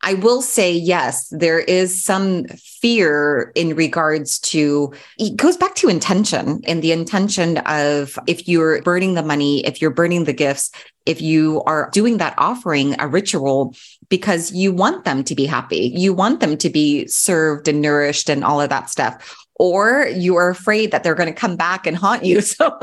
I 0.03 0.15
will 0.15 0.43
say, 0.43 0.73
yes, 0.73 1.29
there 1.31 1.59
is 1.59 2.03
some 2.03 2.47
fear 2.47 3.53
in 3.55 3.75
regards 3.75 4.39
to 4.41 4.93
it 5.19 5.37
goes 5.37 5.57
back 5.57 5.75
to 5.77 5.89
intention 5.89 6.61
and 6.67 6.83
the 6.83 6.93
intention 6.93 7.59
of 7.59 8.19
if 8.27 8.47
you're 8.47 8.81
burning 8.83 9.15
the 9.15 9.23
money, 9.23 9.65
if 9.67 9.83
you're 9.83 9.91
burning 9.91 10.25
the 10.25 10.33
gifts, 10.33 10.71
if 11.05 11.21
you 11.21 11.63
are 11.67 11.91
doing 11.93 12.19
that 12.19 12.35
offering 12.39 12.95
a 13.01 13.09
ritual 13.09 13.75
because 14.09 14.53
you 14.53 14.73
want 14.73 15.05
them 15.05 15.25
to 15.25 15.35
be 15.35 15.47
happy, 15.47 15.93
you 15.95 16.15
want 16.15 16.41
them 16.41 16.57
to 16.59 16.71
be 16.71 17.07
served 17.07 17.67
and 17.67 17.83
nourished 17.83 18.31
and 18.31 18.45
all 18.45 18.61
of 18.61 18.71
that 18.71 18.91
stuff 18.91 19.37
or 19.59 20.07
you 20.15 20.37
are 20.37 20.49
afraid 20.49 20.93
that 20.93 21.03
they're 21.03 21.15
going 21.15 21.29
to 21.29 21.39
come 21.39 21.57
back 21.57 21.87
and 21.87 21.97
haunt 21.97 22.25
you. 22.25 22.41
So 22.49 22.79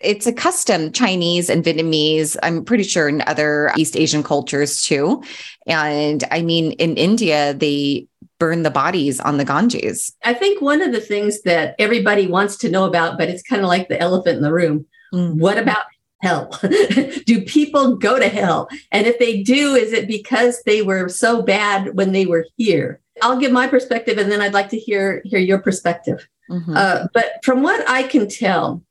it's 0.00 0.26
a 0.26 0.32
custom 0.32 0.92
Chinese 0.92 1.50
and 1.50 1.64
Vietnamese, 1.64 2.36
I'm 2.42 2.64
pretty 2.64 2.84
sure 2.84 3.08
in 3.08 3.22
other 3.26 3.72
East 3.76 3.96
Asian 3.96 4.22
cultures 4.22 4.82
too. 4.82 5.22
And 5.66 6.24
I 6.30 6.42
mean, 6.42 6.72
in 6.72 6.96
India, 6.96 7.54
they 7.54 8.06
burn 8.38 8.62
the 8.62 8.70
bodies 8.70 9.20
on 9.20 9.36
the 9.36 9.44
Ganges. 9.44 10.12
I 10.24 10.34
think 10.34 10.60
one 10.60 10.82
of 10.82 10.92
the 10.92 11.00
things 11.00 11.42
that 11.42 11.76
everybody 11.78 12.26
wants 12.26 12.56
to 12.58 12.70
know 12.70 12.84
about, 12.84 13.18
but 13.18 13.28
it's 13.28 13.42
kind 13.42 13.62
of 13.62 13.68
like 13.68 13.88
the 13.88 14.00
elephant 14.00 14.38
in 14.38 14.42
the 14.42 14.52
room. 14.52 14.86
Mm. 15.12 15.36
What 15.36 15.58
about 15.58 15.84
hell? 16.22 16.58
do 17.26 17.42
people 17.42 17.96
go 17.96 18.18
to 18.18 18.28
hell? 18.28 18.68
And 18.90 19.06
if 19.06 19.18
they 19.18 19.42
do, 19.42 19.74
is 19.74 19.92
it 19.92 20.08
because 20.08 20.62
they 20.64 20.82
were 20.82 21.08
so 21.08 21.42
bad 21.42 21.96
when 21.96 22.12
they 22.12 22.26
were 22.26 22.46
here? 22.56 23.00
I'll 23.22 23.38
give 23.38 23.52
my 23.52 23.66
perspective, 23.66 24.18
and 24.18 24.32
then 24.32 24.40
I'd 24.40 24.54
like 24.54 24.70
to 24.70 24.78
hear 24.78 25.20
hear 25.24 25.38
your 25.38 25.58
perspective. 25.58 26.26
Mm-hmm. 26.50 26.74
Uh, 26.74 27.06
but 27.12 27.34
from 27.44 27.62
what 27.62 27.86
I 27.88 28.04
can 28.04 28.28
tell, 28.28 28.82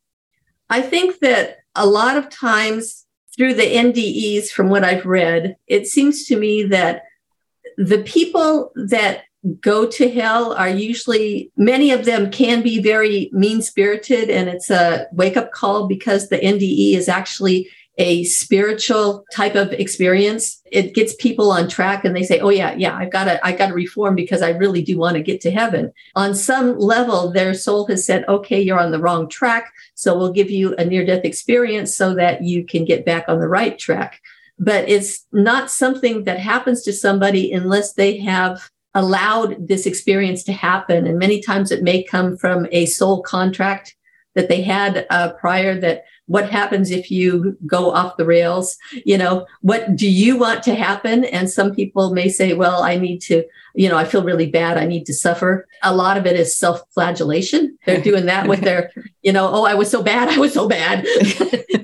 I 0.70 0.80
think 0.80 1.18
that 1.18 1.58
a 1.74 1.86
lot 1.86 2.16
of 2.16 2.30
times 2.30 3.04
through 3.36 3.54
the 3.54 3.62
NDEs, 3.62 4.50
from 4.50 4.70
what 4.70 4.84
I've 4.84 5.06
read, 5.06 5.56
it 5.66 5.86
seems 5.86 6.24
to 6.26 6.36
me 6.36 6.62
that 6.64 7.02
the 7.76 8.02
people 8.02 8.72
that 8.76 9.24
go 9.60 9.86
to 9.86 10.10
hell 10.10 10.52
are 10.52 10.68
usually 10.68 11.50
many 11.56 11.92
of 11.92 12.04
them 12.04 12.30
can 12.30 12.62
be 12.62 12.80
very 12.80 13.30
mean 13.32 13.62
spirited 13.62 14.28
and 14.28 14.50
it's 14.50 14.68
a 14.68 15.06
wake 15.12 15.36
up 15.36 15.50
call 15.50 15.88
because 15.88 16.28
the 16.28 16.38
NDE 16.38 16.94
is 16.94 17.08
actually 17.08 17.68
a 18.00 18.24
spiritual 18.24 19.24
type 19.30 19.54
of 19.54 19.72
experience 19.74 20.60
it 20.72 20.94
gets 20.94 21.14
people 21.16 21.52
on 21.52 21.68
track 21.68 22.04
and 22.04 22.16
they 22.16 22.22
say 22.22 22.40
oh 22.40 22.48
yeah 22.48 22.74
yeah 22.74 22.96
i've 22.96 23.12
got 23.12 23.24
to 23.24 23.46
i 23.46 23.52
got 23.52 23.68
to 23.68 23.74
reform 23.74 24.14
because 24.14 24.40
i 24.40 24.50
really 24.50 24.82
do 24.82 24.98
want 24.98 25.16
to 25.16 25.22
get 25.22 25.40
to 25.40 25.50
heaven. 25.50 25.92
On 26.16 26.34
some 26.34 26.78
level 26.78 27.30
their 27.30 27.54
soul 27.54 27.86
has 27.86 28.04
said 28.04 28.24
okay 28.26 28.60
you're 28.60 28.80
on 28.80 28.90
the 28.90 29.00
wrong 29.00 29.28
track 29.28 29.70
so 30.00 30.16
we'll 30.16 30.32
give 30.32 30.50
you 30.50 30.74
a 30.76 30.84
near 30.84 31.04
death 31.04 31.26
experience 31.26 31.94
so 31.94 32.14
that 32.14 32.42
you 32.42 32.64
can 32.64 32.86
get 32.86 33.04
back 33.04 33.26
on 33.28 33.38
the 33.38 33.48
right 33.48 33.78
track. 33.78 34.18
But 34.58 34.88
it's 34.88 35.26
not 35.30 35.70
something 35.70 36.24
that 36.24 36.40
happens 36.40 36.82
to 36.84 36.92
somebody 36.94 37.52
unless 37.52 37.92
they 37.92 38.16
have 38.18 38.70
allowed 38.94 39.68
this 39.68 39.84
experience 39.84 40.42
to 40.44 40.54
happen. 40.54 41.06
And 41.06 41.18
many 41.18 41.42
times 41.42 41.70
it 41.70 41.82
may 41.82 42.02
come 42.02 42.38
from 42.38 42.66
a 42.72 42.86
soul 42.86 43.22
contract 43.22 43.94
that 44.34 44.48
they 44.48 44.62
had 44.62 45.06
uh, 45.10 45.32
prior 45.34 45.78
that 45.80 46.04
what 46.30 46.48
happens 46.48 46.92
if 46.92 47.10
you 47.10 47.58
go 47.66 47.90
off 47.90 48.16
the 48.16 48.24
rails? 48.24 48.78
You 49.04 49.18
know 49.18 49.46
what 49.62 49.96
do 49.96 50.08
you 50.08 50.38
want 50.38 50.62
to 50.62 50.76
happen? 50.76 51.24
And 51.24 51.50
some 51.50 51.74
people 51.74 52.14
may 52.14 52.28
say 52.28 52.52
well 52.54 52.84
i 52.84 52.96
need 52.96 53.18
to 53.22 53.42
you 53.74 53.88
know 53.88 53.98
i 53.98 54.04
feel 54.04 54.22
really 54.22 54.46
bad. 54.46 54.78
I 54.78 54.86
need 54.86 55.06
to 55.06 55.12
suffer. 55.12 55.66
A 55.82 55.92
lot 55.92 56.16
of 56.16 56.26
it 56.26 56.38
is 56.38 56.56
self-flagellation. 56.56 57.76
They're 57.84 58.00
doing 58.00 58.26
that 58.26 58.46
with 58.46 58.60
their 58.60 58.92
you 59.22 59.32
know 59.32 59.50
oh 59.52 59.64
i 59.64 59.74
was 59.74 59.90
so 59.90 60.04
bad. 60.04 60.28
I 60.28 60.38
was 60.38 60.54
so 60.54 60.68
bad. 60.68 61.04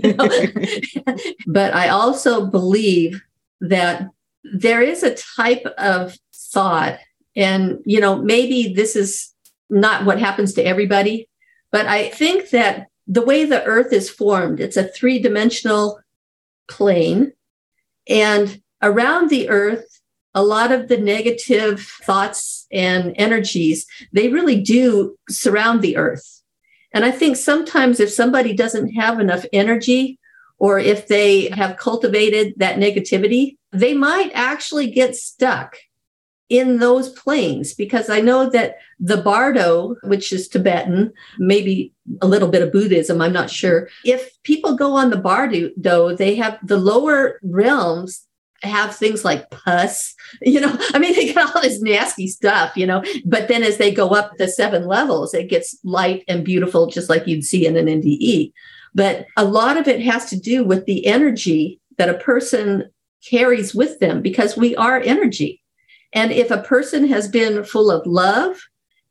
But 1.49 1.75
i 1.75 1.89
also 1.89 2.47
believe 2.47 3.23
that 3.61 4.09
there 4.45 4.81
is 4.81 5.03
a 5.03 5.17
type 5.37 5.67
of 5.77 6.17
thought 6.33 7.01
and 7.35 7.81
you 7.85 8.01
know 8.01 8.15
maybe 8.23 8.73
this 8.75 8.95
is 8.95 9.33
not 9.69 10.05
what 10.05 10.21
happens 10.21 10.53
to 10.55 10.63
everybody 10.63 11.29
but 11.73 11.87
i 11.87 12.09
think 12.11 12.51
that 12.51 12.87
the 13.07 13.23
way 13.23 13.45
the 13.45 13.65
earth 13.65 13.93
is 13.93 14.11
formed, 14.11 14.61
it's 14.61 14.77
a 14.77 14.89
three 14.89 15.19
dimensional 15.19 16.01
plane. 16.69 17.33
And 18.09 18.61
around 18.83 19.31
the 19.31 19.49
earth, 19.49 20.01
a 20.35 20.43
lot 20.43 20.71
of 20.71 20.89
the 20.89 20.99
negative 20.99 21.81
thoughts 21.81 22.67
and 22.71 23.15
energies, 23.17 23.87
they 24.13 24.29
really 24.29 24.61
do 24.61 25.17
surround 25.29 25.83
the 25.83 25.97
earth. 25.97 26.43
And 26.93 27.05
I 27.05 27.11
think 27.11 27.37
sometimes 27.37 28.01
if 28.01 28.13
somebody 28.13 28.55
doesn't 28.55 28.91
have 28.91 29.19
enough 29.19 29.45
energy 29.53 30.19
or 30.59 30.79
if 30.79 31.09
they 31.09 31.49
have 31.51 31.77
cultivated 31.77 32.55
that 32.57 32.79
negativity, 32.79 33.57
they 33.73 33.95
might 33.95 34.31
actually 34.35 34.91
get 34.91 35.15
stuck 35.15 35.77
in 36.49 36.79
those 36.79 37.11
planes 37.11 37.75
because 37.75 38.09
I 38.09 38.21
know 38.21 38.49
that 38.51 38.77
the 39.01 39.17
Bardo, 39.17 39.97
which 40.05 40.33
is 40.33 40.49
Tibetan, 40.49 41.13
maybe 41.39 41.93
a 42.23 42.27
little 42.27 42.49
bit 42.49 42.63
of 42.63 42.73
Buddhism, 42.73 43.21
I'm 43.21 43.33
not 43.33 43.51
sure. 43.51 43.89
If 44.05 44.31
people 44.45 44.77
go 44.77 44.95
on 44.95 45.11
the 45.11 45.17
Bardo, 45.17 45.71
though, 45.77 46.15
they 46.15 46.37
have 46.37 46.59
the 46.63 46.79
lower 46.79 47.41
realms 47.43 48.27
have 48.63 48.97
things 48.97 49.25
like 49.25 49.51
pus, 49.51 50.15
you 50.43 50.61
know, 50.61 50.77
I 50.95 50.99
mean, 50.99 51.15
they 51.15 51.33
got 51.33 51.55
all 51.55 51.63
this 51.63 51.81
nasty 51.81 52.27
stuff, 52.27 52.77
you 52.77 52.87
know, 52.87 53.03
but 53.25 53.49
then 53.49 53.63
as 53.63 53.77
they 53.79 53.93
go 53.93 54.11
up 54.11 54.33
the 54.39 54.49
seven 54.49 54.87
levels, 54.87 55.35
it 55.35 55.51
gets 55.51 55.79
light 55.85 56.25
and 56.29 56.45
beautiful, 56.45 56.87
just 56.87 57.11
like 57.11 57.27
you'd 57.27 57.45
see 57.45 57.67
in 57.67 57.77
an 57.77 57.87
NDE. 57.87 58.53
But 58.95 59.27
a 59.37 59.45
lot 59.45 59.77
of 59.77 59.89
it 59.89 60.01
has 60.01 60.27
to 60.31 60.41
do 60.41 60.65
with 60.65 60.87
the 60.87 61.07
energy 61.07 61.81
that 61.99 62.09
a 62.09 62.15
person 62.15 62.91
carries 63.29 63.75
with 63.75 63.99
them 63.99 64.23
because 64.23 64.57
we 64.57 64.75
are 64.77 65.01
energy. 65.01 65.63
And 66.17 66.33
if 66.33 66.51
a 66.51 66.63
person 66.63 67.07
has 67.09 67.29
been 67.29 67.63
full 67.63 67.91
of 67.91 68.07
love 68.07 68.57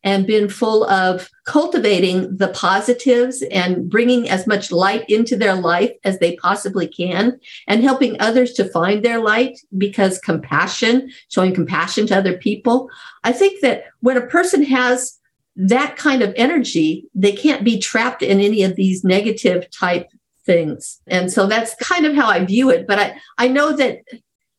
and 0.03 0.25
been 0.25 0.49
full 0.49 0.89
of 0.89 1.29
cultivating 1.45 2.35
the 2.35 2.47
positives 2.47 3.43
and 3.51 3.89
bringing 3.89 4.27
as 4.27 4.47
much 4.47 4.71
light 4.71 5.07
into 5.07 5.35
their 5.35 5.53
life 5.53 5.91
as 6.03 6.17
they 6.17 6.35
possibly 6.37 6.87
can 6.87 7.39
and 7.67 7.83
helping 7.83 8.19
others 8.19 8.53
to 8.53 8.65
find 8.65 9.05
their 9.05 9.19
light 9.19 9.59
because 9.77 10.17
compassion, 10.19 11.11
showing 11.29 11.53
compassion 11.53 12.07
to 12.07 12.17
other 12.17 12.37
people. 12.37 12.89
I 13.23 13.31
think 13.31 13.61
that 13.61 13.85
when 13.99 14.17
a 14.17 14.27
person 14.27 14.63
has 14.63 15.19
that 15.55 15.97
kind 15.97 16.23
of 16.23 16.33
energy, 16.35 17.07
they 17.13 17.31
can't 17.31 17.63
be 17.63 17.79
trapped 17.79 18.23
in 18.23 18.39
any 18.39 18.63
of 18.63 18.75
these 18.75 19.03
negative 19.03 19.69
type 19.69 20.09
things. 20.43 21.01
And 21.07 21.31
so 21.31 21.45
that's 21.45 21.75
kind 21.75 22.05
of 22.05 22.15
how 22.15 22.27
I 22.27 22.45
view 22.45 22.69
it. 22.71 22.87
But 22.87 22.99
I, 22.99 23.17
I 23.37 23.47
know 23.47 23.75
that 23.75 23.99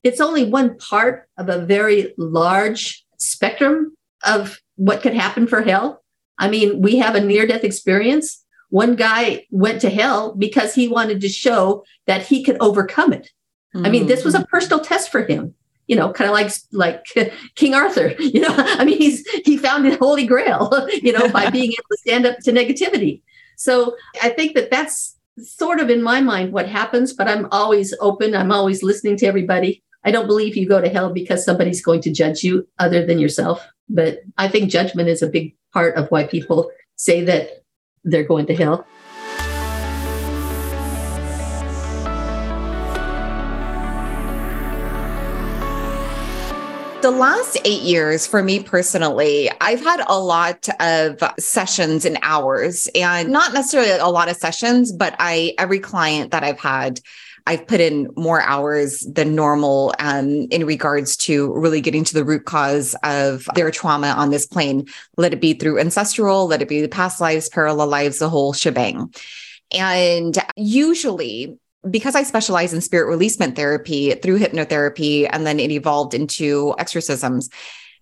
it's 0.07 0.21
only 0.21 0.45
one 0.45 0.79
part 0.79 1.29
of 1.37 1.49
a 1.49 1.59
very 1.59 2.15
large 2.17 3.05
spectrum 3.19 3.97
of 4.25 4.61
what 4.77 5.03
could 5.03 5.15
happen 5.15 5.47
for 5.47 5.63
hell. 5.63 6.05
I 6.39 6.49
mean, 6.49 6.81
we 6.81 6.97
have 6.99 7.17
a 7.17 7.21
near 7.21 7.47
death 7.47 7.65
experience. 7.65 8.45
One 8.71 8.95
guy 8.95 9.47
went 9.51 9.81
to 9.81 9.91
hell 9.91 10.35
because 10.35 10.75
he 10.75 10.87
wanted 10.87 11.21
to 11.23 11.29
show 11.29 11.85
that 12.07 12.27
he 12.27 12.45
could 12.45 12.57
overcome 12.61 13.13
it. 13.13 13.31
Mm-hmm. 13.75 13.87
I 13.87 13.91
mean, 13.91 14.07
this 14.07 14.25
was 14.25 14.35
a 14.35 14.39
mm-hmm. 14.39 14.51
personal 14.51 14.81
test 14.81 15.11
for 15.11 15.25
him. 15.25 15.55
You 15.89 15.97
know, 15.97 16.13
kind 16.13 16.29
of 16.29 16.35
like 16.35 16.53
like 16.73 17.05
King 17.55 17.75
Arthur. 17.75 18.15
You 18.19 18.41
know, 18.41 18.55
I 18.57 18.85
mean, 18.85 18.99
he's 18.99 19.27
he 19.45 19.57
found 19.57 19.85
the 19.85 19.97
Holy 19.97 20.27
Grail. 20.27 20.89
You 21.03 21.13
know, 21.13 21.29
by 21.29 21.51
being 21.51 21.73
able 21.73 21.91
to 21.91 21.99
stand 21.99 22.27
up 22.27 22.39
to 22.41 22.53
negativity. 22.53 23.23
So 23.57 23.97
I 24.23 24.29
think 24.31 24.55
that 24.55 24.71
that's 24.71 25.17
sort 25.39 25.81
of 25.81 25.91
in 25.91 26.03
my 26.03 26.21
mind 26.21 26.53
what 26.53 26.69
happens. 26.69 27.13
But 27.13 27.29
I'm 27.29 27.49
always 27.51 27.95
open. 28.01 28.35
I'm 28.35 28.53
always 28.53 28.83
listening 28.83 29.17
to 29.19 29.27
everybody. 29.27 29.83
I 30.07 30.13
don't 30.13 30.29
believe 30.29 30.57
you 30.57 30.69
go 30.69 30.81
to 30.81 30.89
hell 30.89 31.13
because 31.13 31.45
somebody's 31.45 31.83
going 31.83 32.01
to 32.03 32.13
judge 32.13 32.45
you 32.45 32.69
other 32.79 33.05
than 33.05 33.19
yourself. 33.19 33.67
But 33.89 34.21
I 34.39 34.47
think 34.47 34.71
judgment 34.71 35.09
is 35.09 35.21
a 35.21 35.27
big 35.27 35.57
part 35.73 35.97
of 35.97 36.09
why 36.13 36.29
people 36.29 36.71
say 36.95 37.25
that 37.25 37.65
they're 38.05 38.23
going 38.23 38.47
to 38.47 38.55
hell. 38.55 38.87
the 47.03 47.11
last 47.13 47.57
eight 47.65 47.83
years 47.83 48.27
for 48.27 48.43
me 48.43 48.61
personally, 48.61 49.49
I've 49.61 49.81
had 49.81 50.03
a 50.09 50.19
lot 50.19 50.69
of 50.81 51.23
sessions 51.39 52.05
and 52.05 52.19
hours, 52.23 52.89
and 52.97 53.29
not 53.29 53.53
necessarily 53.55 53.91
a 53.91 54.09
lot 54.09 54.29
of 54.29 54.37
sessions, 54.37 54.91
but 54.91 55.15
I 55.21 55.55
every 55.57 55.79
client 55.79 56.33
that 56.33 56.43
I've 56.43 56.59
had 56.59 56.99
I've 57.47 57.67
put 57.67 57.81
in 57.81 58.09
more 58.17 58.43
hours 58.43 59.01
than 59.01 59.37
normal 59.37 59.95
um, 60.01 60.47
in 60.51 60.67
regards 60.67 61.17
to 61.19 61.53
really 61.55 61.81
getting 61.81 62.03
to 62.05 62.15
the 62.15 62.25
root 62.25 62.45
cause 62.45 62.97
of 63.05 63.49
their 63.55 63.71
trauma 63.71 64.09
on 64.09 64.31
this 64.31 64.47
plane. 64.47 64.87
Let 65.17 65.33
it 65.33 65.41
be 65.41 65.55
through 65.55 65.79
ancestral, 65.79 66.47
let 66.47 66.63
it 66.63 66.69
be 66.69 66.81
the 66.81 66.89
past 66.89 67.21
lives, 67.21 67.49
parallel 67.49 67.87
lives, 67.87 68.19
the 68.19 68.29
whole 68.29 68.53
shebang. 68.53 69.15
And 69.73 70.37
usually, 70.57 71.59
because 71.89 72.17
I 72.17 72.25
specialize 72.25 72.73
in 72.73 72.81
spirit 72.81 73.09
releasement 73.09 73.55
therapy 73.55 74.15
through 74.15 74.41
hypnotherapy, 74.41 75.29
and 75.31 75.47
then 75.47 75.61
it 75.61 75.71
evolved 75.71 76.15
into 76.15 76.75
exorcisms. 76.79 77.49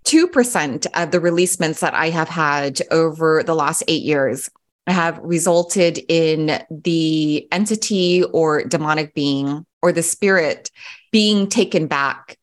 2% 0.05 0.87
of 0.95 1.11
the 1.11 1.21
releasements 1.21 1.81
that 1.81 1.95
I 1.95 2.11
have 2.11 2.29
had 2.29 2.81
over 2.91 3.43
the 3.43 3.55
last 3.55 3.83
eight 3.89 4.03
years 4.03 4.51
have 4.87 5.19
resulted 5.23 5.99
in 6.09 6.63
the 6.71 7.49
entity 7.51 8.23
or 8.23 8.65
demonic 8.65 9.15
being 9.15 9.65
or 9.83 9.93
the 9.93 10.03
spirit 10.03 10.71
being 11.11 11.49
taken 11.49 11.87
back 11.87 12.37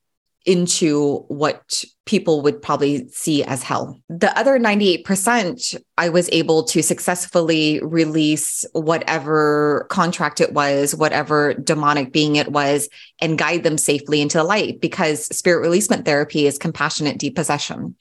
into 0.46 1.18
what 1.28 1.84
people 2.06 2.42
would 2.42 2.62
probably 2.62 3.08
see 3.10 3.44
as 3.44 3.62
hell. 3.62 4.00
The 4.10 4.36
other 4.38 4.60
98%, 4.60 5.80
I 5.98 6.10
was 6.10 6.30
able 6.32 6.64
to 6.64 6.82
successfully 6.82 7.80
release 7.84 8.66
whatever 8.74 9.86
contract 9.90 10.42
it 10.42 10.54
was, 10.54 10.96
whatever 10.96 11.54
demonic 11.54 12.12
being 12.12 12.38
it 12.38 12.52
was, 12.52 12.90
and 13.22 13.38
guide 13.38 13.62
them 13.62 13.78
safely 13.78 14.20
into 14.20 14.40
the 14.40 14.44
light 14.44 14.82
because 14.82 15.26
spirit 15.36 15.62
releasement 15.62 16.06
therapy 16.06 16.48
is 16.48 16.58
compassionate 16.58 17.20
depossession 17.20 17.96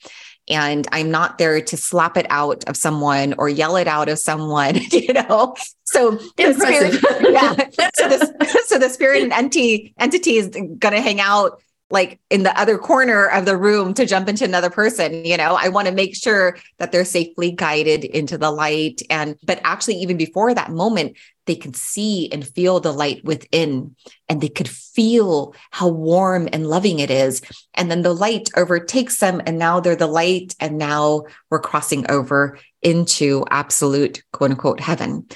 and 0.51 0.87
I'm 0.91 1.09
not 1.11 1.37
there 1.37 1.61
to 1.61 1.77
slap 1.77 2.17
it 2.17 2.25
out 2.29 2.63
of 2.65 2.77
someone 2.77 3.33
or 3.37 3.49
yell 3.49 3.77
it 3.77 3.87
out 3.87 4.09
of 4.09 4.19
someone, 4.19 4.75
you 4.91 5.13
know. 5.13 5.55
So 5.83 6.11
the 6.37 6.53
spirit, 6.53 6.93
yeah. 7.31 7.55
So 7.95 8.07
the 8.07 8.63
so 8.65 8.77
the 8.77 8.89
spirit 8.89 9.23
and 9.23 9.33
entity 9.33 9.93
entity 9.97 10.37
is 10.37 10.47
going 10.49 10.93
to 10.93 11.01
hang 11.01 11.19
out 11.19 11.61
like 11.91 12.19
in 12.29 12.43
the 12.43 12.57
other 12.59 12.77
corner 12.77 13.27
of 13.27 13.45
the 13.45 13.57
room 13.57 13.93
to 13.93 14.05
jump 14.05 14.29
into 14.29 14.45
another 14.45 14.69
person 14.69 15.25
you 15.25 15.37
know? 15.37 15.57
I 15.59 15.69
want 15.69 15.87
to 15.87 15.93
make 15.93 16.15
sure 16.15 16.57
that 16.79 16.91
they're 16.91 17.05
safely 17.05 17.51
guided 17.51 18.03
into 18.03 18.37
the 18.37 18.51
light 18.51 19.01
and 19.09 19.37
but 19.43 19.59
actually 19.63 19.95
even 19.95 20.17
before 20.17 20.53
that 20.53 20.71
moment 20.71 21.17
they 21.45 21.55
could 21.55 21.75
see 21.75 22.31
and 22.31 22.47
feel 22.47 22.79
the 22.79 22.91
light 22.91 23.23
within 23.23 23.95
and 24.29 24.41
they 24.41 24.49
could 24.49 24.69
feel 24.69 25.55
how 25.71 25.87
warm 25.87 26.47
and 26.53 26.67
loving 26.67 26.99
it 26.99 27.09
is. 27.09 27.41
And 27.73 27.89
then 27.89 28.03
the 28.03 28.13
light 28.13 28.49
overtakes 28.55 29.17
them 29.19 29.41
and 29.45 29.57
now 29.57 29.79
they're 29.79 29.95
the 29.95 30.07
light 30.07 30.55
and 30.59 30.77
now 30.77 31.23
we're 31.49 31.59
crossing 31.59 32.09
over 32.09 32.59
into 32.81 33.43
absolute 33.49 34.23
quote 34.31 34.51
unquote 34.51 34.79
heaven. 34.79 35.27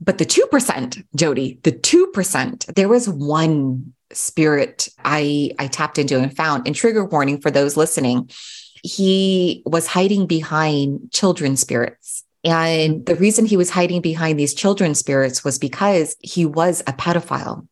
But 0.00 0.18
the 0.18 0.26
2% 0.26 1.04
jody 1.16 1.58
the 1.62 1.72
2% 1.72 2.74
there 2.74 2.88
was 2.88 3.08
one 3.08 3.93
spirit 4.12 4.88
I 5.04 5.50
I 5.58 5.66
tapped 5.66 5.98
into 5.98 6.18
and 6.18 6.34
found. 6.34 6.66
And 6.66 6.74
trigger 6.74 7.04
warning 7.04 7.40
for 7.40 7.50
those 7.50 7.76
listening, 7.76 8.30
he 8.82 9.62
was 9.66 9.86
hiding 9.86 10.26
behind 10.26 11.10
children 11.12 11.56
spirits. 11.56 12.22
And 12.44 13.06
the 13.06 13.14
reason 13.14 13.46
he 13.46 13.56
was 13.56 13.70
hiding 13.70 14.02
behind 14.02 14.38
these 14.38 14.52
children 14.52 14.94
spirits 14.94 15.42
was 15.42 15.58
because 15.58 16.14
he 16.20 16.44
was 16.44 16.82
a 16.86 16.92
pedophile. 16.92 17.66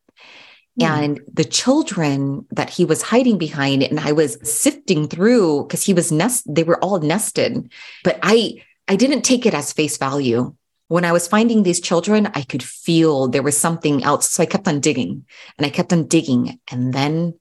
Mm. 0.81 0.87
And 0.87 1.21
the 1.31 1.45
children 1.45 2.47
that 2.51 2.71
he 2.71 2.87
was 2.87 3.03
hiding 3.03 3.37
behind, 3.37 3.83
and 3.83 4.01
I 4.01 4.13
was 4.13 4.39
sifting 4.49 5.09
through 5.09 5.65
because 5.65 5.85
he 5.85 5.93
was 5.93 6.11
nest, 6.11 6.45
they 6.49 6.63
were 6.63 6.83
all 6.83 7.01
nested. 7.01 7.71
But 8.05 8.19
I 8.23 8.63
I 8.89 8.97
didn't 8.97 9.23
take 9.23 9.47
it 9.47 9.55
as 9.55 9.73
face 9.73 9.99
value 9.99 10.55
when 10.93 11.07
I 11.07 11.13
was 11.13 11.27
finding 11.27 11.63
these 11.63 11.81
children, 11.81 12.27
I 12.35 12.43
could 12.43 12.63
feel 12.63 13.27
there 13.27 13.43
was 13.43 13.57
something 13.57 14.05
else. 14.05 14.29
So 14.29 14.43
I 14.43 14.47
kept 14.47 14.69
on 14.69 14.79
digging 14.79 15.25
and 15.57 15.67
I 15.67 15.71
kept 15.71 15.91
on 15.91 16.07
digging. 16.07 16.61
And 16.71 16.93
then 16.93 17.33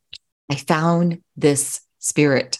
I 0.50 0.56
found 0.56 1.22
this 1.36 1.82
spirit. 2.00 2.60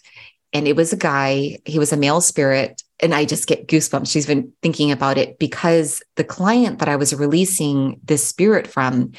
And 0.52 0.68
it 0.68 0.76
was 0.76 0.92
a 0.92 0.98
guy, 0.98 1.60
he 1.64 1.80
was 1.80 1.94
a 1.94 1.98
male 1.98 2.20
spirit. 2.20 2.84
And 3.00 3.16
I 3.16 3.24
just 3.24 3.48
get 3.48 3.70
goosebumps. 3.70 4.12
She's 4.12 4.28
been 4.28 4.52
thinking 4.62 4.92
about 4.92 5.18
it 5.18 5.40
because 5.40 6.04
the 6.18 6.26
client 6.26 6.80
that 6.80 6.90
I 6.90 6.98
was 6.98 7.16
releasing 7.16 8.02
this 8.04 8.28
spirit 8.28 8.68
from, 8.68 9.14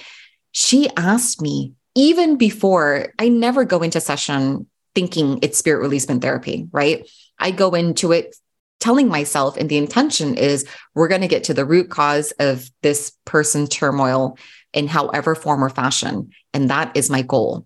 she 0.50 0.90
asked 0.98 1.40
me, 1.40 1.72
even 1.94 2.36
before 2.36 3.14
I 3.18 3.30
never 3.30 3.64
go 3.64 3.80
into 3.80 3.98
session 3.98 4.66
thinking 4.94 5.38
it's 5.40 5.56
spirit 5.56 5.80
releasement 5.80 6.20
therapy, 6.20 6.68
right? 6.70 7.08
I 7.38 7.50
go 7.50 7.70
into 7.70 8.12
it 8.12 8.36
telling 8.82 9.06
myself 9.06 9.56
and 9.56 9.68
the 9.68 9.78
intention 9.78 10.34
is 10.34 10.66
we're 10.96 11.06
going 11.06 11.20
to 11.20 11.28
get 11.28 11.44
to 11.44 11.54
the 11.54 11.64
root 11.64 11.88
cause 11.88 12.32
of 12.40 12.68
this 12.82 13.12
person's 13.24 13.68
turmoil 13.68 14.36
in 14.72 14.88
however 14.88 15.36
form 15.36 15.62
or 15.62 15.70
fashion 15.70 16.30
and 16.52 16.68
that 16.68 16.94
is 16.96 17.08
my 17.08 17.22
goal. 17.22 17.64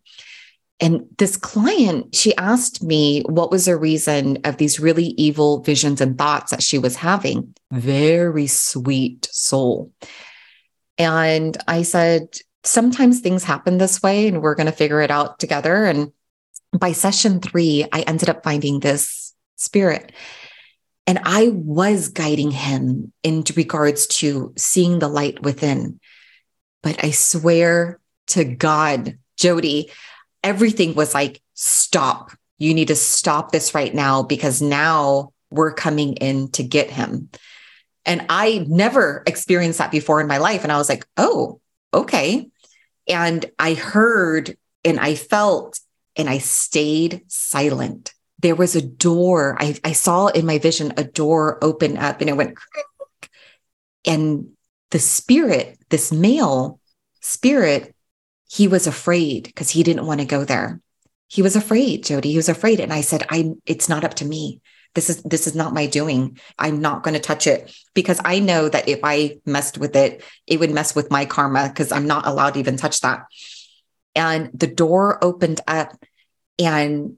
And 0.79 1.07
this 1.17 1.39
client 1.39 2.15
she 2.15 2.37
asked 2.37 2.83
me 2.83 3.23
what 3.23 3.51
was 3.51 3.65
the 3.65 3.79
reason 3.79 4.39
of 4.45 4.59
these 4.59 4.79
really 4.79 5.07
evil 5.17 5.63
visions 5.63 6.03
and 6.03 6.19
thoughts 6.19 6.51
that 6.51 6.63
she 6.63 6.79
was 6.79 6.97
having. 6.97 7.55
Very 7.73 8.47
sweet 8.47 9.27
soul. 9.33 9.93
And 10.99 11.57
i 11.67 11.83
said 11.83 12.37
sometimes 12.63 13.21
things 13.21 13.43
happen 13.43 13.79
this 13.79 14.03
way 14.03 14.29
and 14.29 14.43
we're 14.43 14.55
going 14.55 14.67
to 14.67 14.73
figure 14.73 15.01
it 15.01 15.11
out 15.11 15.39
together. 15.39 15.87
And 15.87 16.13
by 16.79 16.93
session 16.93 17.41
3 17.41 17.87
i 17.91 18.03
ended 18.03 18.29
up 18.29 18.45
finding 18.45 18.81
this 18.81 19.33
spirit 19.57 20.13
and 21.07 21.21
I 21.25 21.49
was 21.49 22.09
guiding 22.09 22.51
him 22.51 23.13
in 23.23 23.45
regards 23.55 24.07
to 24.19 24.53
seeing 24.57 24.99
the 24.99 25.09
light 25.09 25.43
within. 25.43 26.01
But 26.83 27.03
I 27.05 27.13
swear 27.13 28.01
to 28.29 28.45
God, 28.45 29.19
Jody, 29.37 29.91
everything 30.43 30.95
was 30.95 31.15
like, 31.15 31.41
stop, 31.55 32.33
you 32.59 32.75
need 32.75 32.89
to 32.89 32.97
stop 32.97 33.53
this 33.53 33.75
right 33.75 33.95
now 33.95 34.23
because 34.23 34.61
now 34.61 35.33
we're 35.51 35.73
coming 35.73 36.15
in 36.15 36.51
to 36.53 36.65
get 36.65 36.91
him. 36.91 37.31
And 38.05 38.27
I 38.29 38.65
never 38.69 39.23
experienced 39.27 39.79
that 39.79 39.91
before 39.91 40.21
in 40.21 40.27
my 40.27 40.39
life. 40.39 40.63
And 40.63 40.73
I 40.73 40.79
was 40.79 40.89
like, 40.89 41.07
oh, 41.17 41.61
okay. 41.93 42.51
And 43.09 43.47
I 43.59 43.75
heard 43.75 44.57
and 44.85 44.99
I 44.99 45.15
felt 45.15 45.81
and 46.17 46.29
I 46.29 46.39
stayed 46.39 47.23
silent. 47.29 48.13
There 48.41 48.55
was 48.55 48.77
a 48.77 48.83
door. 48.83 49.57
I, 49.59 49.79
I 49.85 49.93
saw 49.93 50.29
in 50.29 50.47
my 50.47 50.59
vision 50.59 50.93
a 50.97 51.05
door 51.05 51.59
open 51.63 51.97
up 51.97 52.21
and 52.21 52.31
it 52.31 52.37
went, 52.37 52.59
and 54.07 54.49
the 54.91 54.99
spirit, 54.99 55.79
this 55.89 56.13
male 56.13 56.81
spirit, 57.21 57.95
he 58.49 58.69
was 58.69 58.87
afraid 58.87 59.45
because 59.45 59.71
he 59.71 59.83
didn't 59.83 60.07
want 60.07 60.21
to 60.21 60.27
go 60.27 60.45
there. 60.45 60.81
He 61.29 61.43
was 61.43 61.57
afraid, 61.57 62.05
Jody. 62.05 62.31
He 62.31 62.37
was 62.37 62.49
afraid. 62.49 62.79
And 62.79 62.93
I 62.93 63.01
said, 63.01 63.27
I 63.29 63.53
it's 63.67 63.89
not 63.89 64.05
up 64.05 64.15
to 64.15 64.25
me. 64.25 64.61
This 64.95 65.11
is 65.11 65.23
this 65.25 65.47
is 65.47 65.55
not 65.55 65.75
my 65.75 65.87
doing. 65.87 66.39
I'm 66.59 66.81
not 66.81 67.03
going 67.03 67.15
to 67.15 67.21
touch 67.21 67.47
it 67.47 67.77
because 67.95 68.21
I 68.25 68.39
know 68.39 68.69
that 68.69 68.89
if 68.89 69.01
I 69.03 69.39
messed 69.45 69.77
with 69.77 69.97
it, 69.97 70.23
it 70.47 70.61
would 70.61 70.71
mess 70.71 70.95
with 70.95 71.11
my 71.11 71.25
karma 71.25 71.69
because 71.69 71.91
I'm 71.91 72.07
not 72.07 72.27
allowed 72.27 72.55
to 72.55 72.61
even 72.61 72.77
touch 72.77 73.01
that. 73.01 73.25
And 74.15 74.51
the 74.55 74.69
door 74.69 75.23
opened 75.23 75.61
up 75.67 75.93
and 76.59 77.17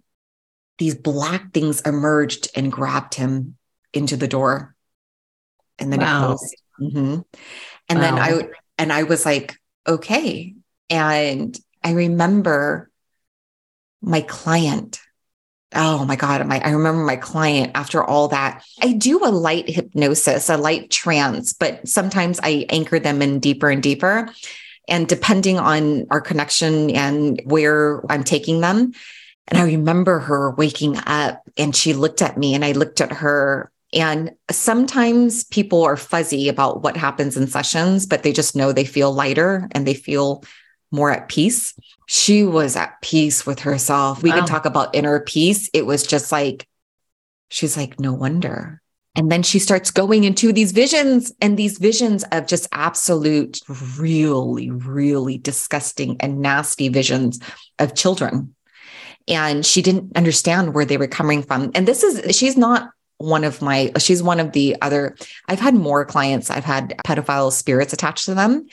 these 0.79 0.95
black 0.95 1.53
things 1.53 1.81
emerged 1.83 2.51
and 2.55 2.73
grabbed 2.73 3.15
him 3.15 3.57
into 3.93 4.17
the 4.17 4.29
door. 4.29 4.75
And 5.79 5.93
then 5.93 6.01
wow. 6.01 6.17
it 6.17 6.27
closed. 6.27 6.57
Mm-hmm. 6.81 7.21
And 7.89 7.99
wow. 7.99 8.01
then 8.01 8.19
I 8.19 8.43
and 8.79 8.93
I 8.93 9.03
was 9.03 9.25
like, 9.25 9.57
okay. 9.87 10.55
And 10.89 11.59
I 11.83 11.93
remember 11.93 12.91
my 14.01 14.21
client. 14.23 15.01
Oh 15.75 16.05
my 16.05 16.17
God. 16.17 16.47
My, 16.47 16.61
I 16.61 16.71
remember 16.71 17.05
my 17.05 17.17
client 17.17 17.73
after 17.75 18.03
all 18.03 18.29
that. 18.29 18.65
I 18.81 18.93
do 18.93 19.25
a 19.25 19.29
light 19.29 19.69
hypnosis, 19.69 20.49
a 20.49 20.57
light 20.57 20.91
trance, 20.91 21.53
but 21.53 21.87
sometimes 21.87 22.41
I 22.43 22.67
anchor 22.71 22.99
them 22.99 23.21
in 23.21 23.39
deeper 23.41 23.69
and 23.69 23.83
deeper. 23.83 24.31
And 24.89 25.07
depending 25.07 25.59
on 25.59 26.07
our 26.11 26.23
connection 26.23 26.91
and 26.91 27.43
where 27.45 28.01
I'm 28.11 28.25
taking 28.25 28.61
them. 28.61 28.93
And 29.49 29.59
I 29.59 29.65
remember 29.65 30.19
her 30.21 30.51
waking 30.53 30.99
up 31.07 31.43
and 31.57 31.75
she 31.75 31.95
looked 31.95 32.23
at 32.23 32.37
me 32.37 32.55
and 32.55 32.65
I 32.65 32.73
looked 32.73 33.01
at 33.01 33.13
her 33.13 33.71
and 33.93 34.33
sometimes 34.51 35.45
people 35.45 35.83
are 35.83 35.97
fuzzy 35.97 36.49
about 36.49 36.83
what 36.83 36.97
happens 36.97 37.37
in 37.37 37.47
sessions, 37.47 38.05
but 38.05 38.23
they 38.23 38.33
just 38.33 38.55
know 38.55 38.73
they 38.73 38.85
feel 38.85 39.13
lighter 39.13 39.67
and 39.73 39.87
they 39.87 39.95
feel 39.95 40.45
more 40.91 41.11
at 41.11 41.29
peace. 41.29 41.75
She 42.07 42.45
was 42.45 42.77
at 42.77 43.01
peace 43.01 43.47
with 43.47 43.61
herself. 43.61 44.23
We 44.23 44.31
wow. 44.31 44.41
could 44.41 44.47
talk 44.47 44.67
about 44.67 44.95
inner 44.95 45.21
peace. 45.21 45.71
It 45.73 45.87
was 45.87 46.03
just 46.03 46.31
like, 46.31 46.67
she's 47.51 47.77
like, 47.77 47.99
no 47.99 48.13
wonder. 48.13 48.83
And 49.15 49.33
then 49.33 49.43
she 49.43 49.59
starts 49.59 49.91
going 49.91 50.25
into 50.25 50.53
these 50.53 50.73
visions 50.73 51.33
and 51.41 51.57
these 51.57 51.79
visions 51.79 52.25
of 52.31 52.47
just 52.47 52.69
absolute, 52.73 53.61
really, 53.99 54.71
really 54.71 55.39
disgusting 55.39 56.17
and 56.21 56.41
nasty 56.41 56.89
visions 56.89 57.41
of 57.79 57.95
children. 57.95 58.55
And 59.29 59.65
she 59.65 59.83
didn't 59.83 60.17
understand 60.17 60.75
where 60.75 60.85
they 60.85 60.97
were 60.97 61.07
coming 61.07 61.43
from. 61.43 61.71
And 61.75 61.87
this 61.87 62.03
is, 62.03 62.37
she's 62.37 62.57
not 62.57 62.91
one 63.19 63.43
of 63.43 63.61
my 63.61 63.91
she's 63.99 64.23
one 64.23 64.39
of 64.39 64.53
the 64.53 64.77
other 64.81 65.17
I've 65.49 65.59
had 65.59 65.75
more 65.75 66.05
clients 66.05 66.51
I've 66.51 66.65
had 66.65 66.95
pedophile 67.05 67.53
spirits 67.53 67.93
attached 67.93 68.27
to 68.27 68.35
them 68.35 68.69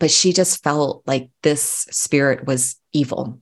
but 0.00 0.10
she 0.10 0.32
just 0.32 0.64
felt 0.64 1.04
like 1.06 1.30
this 1.42 1.86
spirit 1.92 2.44
was 2.44 2.74
evil 2.92 3.40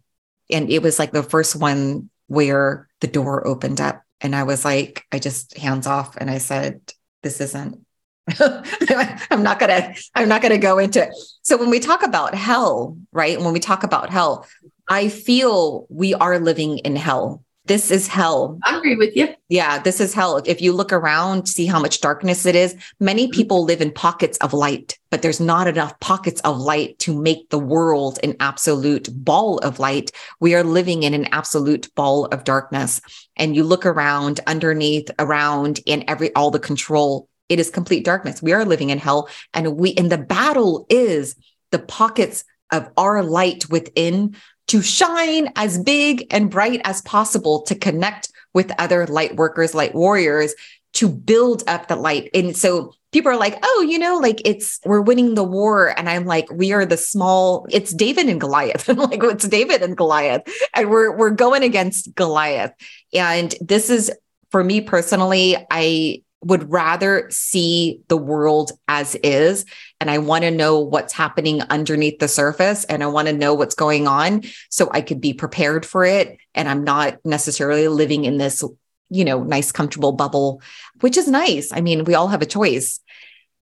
and 0.51 0.71
it 0.71 0.83
was 0.83 0.99
like 0.99 1.13
the 1.13 1.23
first 1.23 1.57
one 1.57 2.11
where 2.27 2.87
the 3.01 3.07
door 3.07 3.47
opened 3.47 3.81
up 3.81 4.03
and 4.21 4.37
I 4.37 4.43
was 4.43 4.63
like 4.63 5.07
I 5.11 5.19
just 5.19 5.57
hands 5.57 5.87
off 5.87 6.19
and 6.19 6.31
I 6.31 6.37
said 6.37 6.83
this 7.23 7.41
isn't 7.41 7.83
I'm 8.39 9.43
not 9.43 9.59
going 9.59 9.71
to 9.71 10.03
I'm 10.15 10.29
not 10.29 10.43
going 10.43 10.53
to 10.53 10.59
go 10.59 10.79
into 10.79 11.03
it. 11.03 11.11
So 11.43 11.57
when 11.57 11.71
we 11.71 11.81
talk 11.81 12.05
about 12.05 12.37
hell, 12.37 12.97
right? 13.11 13.41
When 13.41 13.53
we 13.53 13.59
talk 13.59 13.83
about 13.83 14.11
hell, 14.11 14.47
I 14.93 15.09
feel 15.09 15.87
we 15.89 16.13
are 16.13 16.39
living 16.39 16.79
in 16.79 16.97
hell 16.97 17.43
this 17.65 17.93
is 17.93 18.09
hell. 18.09 18.59
I 18.65 18.77
agree 18.77 18.97
with 18.97 19.17
you. 19.17 19.29
Yeah, 19.49 19.79
this 19.79 20.01
is 20.01 20.13
hell. 20.13 20.43
If 20.45 20.61
you 20.61 20.73
look 20.73 20.93
around, 20.93 21.47
see 21.47 21.67
how 21.67 21.79
much 21.79 22.01
darkness 22.01 22.45
it 22.45 22.57
is. 22.57 22.75
Many 22.99 23.25
mm-hmm. 23.25 23.39
people 23.39 23.65
live 23.65 23.81
in 23.81 23.93
pockets 23.93 24.37
of 24.39 24.53
light, 24.53 24.99
but 25.11 25.23
there's 25.23 25.39
not 25.39 25.69
enough 25.69 25.99
pockets 26.01 26.41
of 26.41 26.59
light 26.59 26.99
to 27.01 27.15
make 27.19 27.51
the 27.51 27.61
world 27.61 28.19
an 28.25 28.35
absolute 28.41 29.09
ball 29.13 29.59
of 29.59 29.79
light. 29.79 30.11
We 30.41 30.57
are 30.57 30.65
living 30.65 31.05
in 31.05 31.15
an 31.15 31.27
absolute 31.27 31.89
ball 31.95 32.27
of 32.27 32.43
darkness. 32.43 33.01
And 33.37 33.55
you 33.55 33.63
look 33.63 33.87
around, 33.87 34.41
underneath, 34.49 35.09
around, 35.21 35.81
and 35.87 36.05
every 36.09 36.35
all 36.35 36.51
the 36.51 36.59
control, 36.59 37.29
it 37.49 37.61
is 37.61 37.71
complete 37.71 38.05
darkness. 38.05 38.43
We 38.43 38.53
are 38.53 38.65
living 38.65 38.91
in 38.91 38.99
hell. 38.99 39.29
And 39.55 39.77
we 39.77 39.95
and 39.95 40.11
the 40.11 40.19
battle 40.19 40.85
is 40.91 41.37
the 41.71 41.79
pockets 41.79 42.45
of 42.73 42.89
our 42.97 43.23
light 43.23 43.69
within 43.71 44.35
to 44.69 44.83
shine 44.83 45.53
as 45.57 45.79
big 45.79 46.27
and 46.31 46.51
bright 46.51 46.81
as 46.85 47.03
possible 47.03 47.63
to 47.63 47.75
connect 47.75 48.31
with 48.55 48.73
other 48.79 49.07
light 49.07 49.37
workers, 49.37 49.75
light 49.75 49.95
warriors, 49.95 50.55
to 50.95 51.09
build 51.09 51.65
up 51.67 51.89
the 51.89 51.97
light. 51.97 52.31
And 52.35 52.57
so 52.57 52.93
people 53.13 53.31
are 53.31 53.37
like, 53.37 53.59
oh, 53.63 53.87
you 53.89 53.99
know, 53.99 54.19
like 54.19 54.43
it's 54.45 54.81
we're 54.85 55.01
winning 55.01 55.35
the 55.35 55.45
war. 55.45 55.99
And 55.99 56.09
I'm 56.09 56.27
like, 56.27 56.51
we 56.51 56.73
are 56.73 56.85
the 56.85 56.97
small, 56.97 57.67
it's 57.71 57.93
David 57.93 58.29
and 58.29 58.41
Goliath. 58.41 58.89
I'm 58.89 58.97
like, 58.97 59.23
it's 59.23 59.49
David 59.49 59.83
and 59.83 59.97
Goliath. 59.97 60.43
And 60.75 60.91
we're 60.91 61.17
we're 61.17 61.31
going 61.31 61.63
against 61.63 62.15
Goliath. 62.15 62.73
And 63.13 63.55
this 63.61 63.91
is 63.91 64.11
for 64.51 64.63
me 64.63 64.83
personally, 64.83 65.57
I 65.71 66.22
would 66.43 66.71
rather 66.71 67.29
see 67.31 68.01
the 68.09 68.17
world 68.17 68.73
as 68.89 69.15
is. 69.17 69.65
And 70.01 70.11
I 70.11 70.19
want 70.19 70.43
to 70.43 70.51
know 70.51 70.81
what's 70.81 71.13
happening 71.13 71.63
underneath 71.63 72.19
the 72.19 72.29
surface 72.29 72.85
and 72.85 73.03
I 73.03 73.07
want 73.07 73.29
to 73.29 73.33
know 73.33 73.55
what's 73.55 73.75
going 73.75 74.07
on 74.09 74.43
so 74.69 74.89
I 74.93 75.01
could 75.01 75.21
be 75.21 75.33
prepared 75.33 75.87
for 75.87 76.05
it. 76.05 76.39
And 76.55 76.69
I'm 76.69 76.85
not 76.85 77.19
necessarily 77.25 77.89
living 77.89 78.25
in 78.25 78.39
this, 78.39 78.65
you 79.09 79.25
know, 79.25 79.43
nice, 79.43 79.73
comfortable 79.73 80.13
bubble, 80.13 80.63
which 81.01 81.17
is 81.17 81.29
nice. 81.29 81.73
I 81.73 81.81
mean, 81.81 82.05
we 82.05 82.15
all 82.15 82.29
have 82.29 82.43
a 82.43 82.47
choice, 82.47 83.01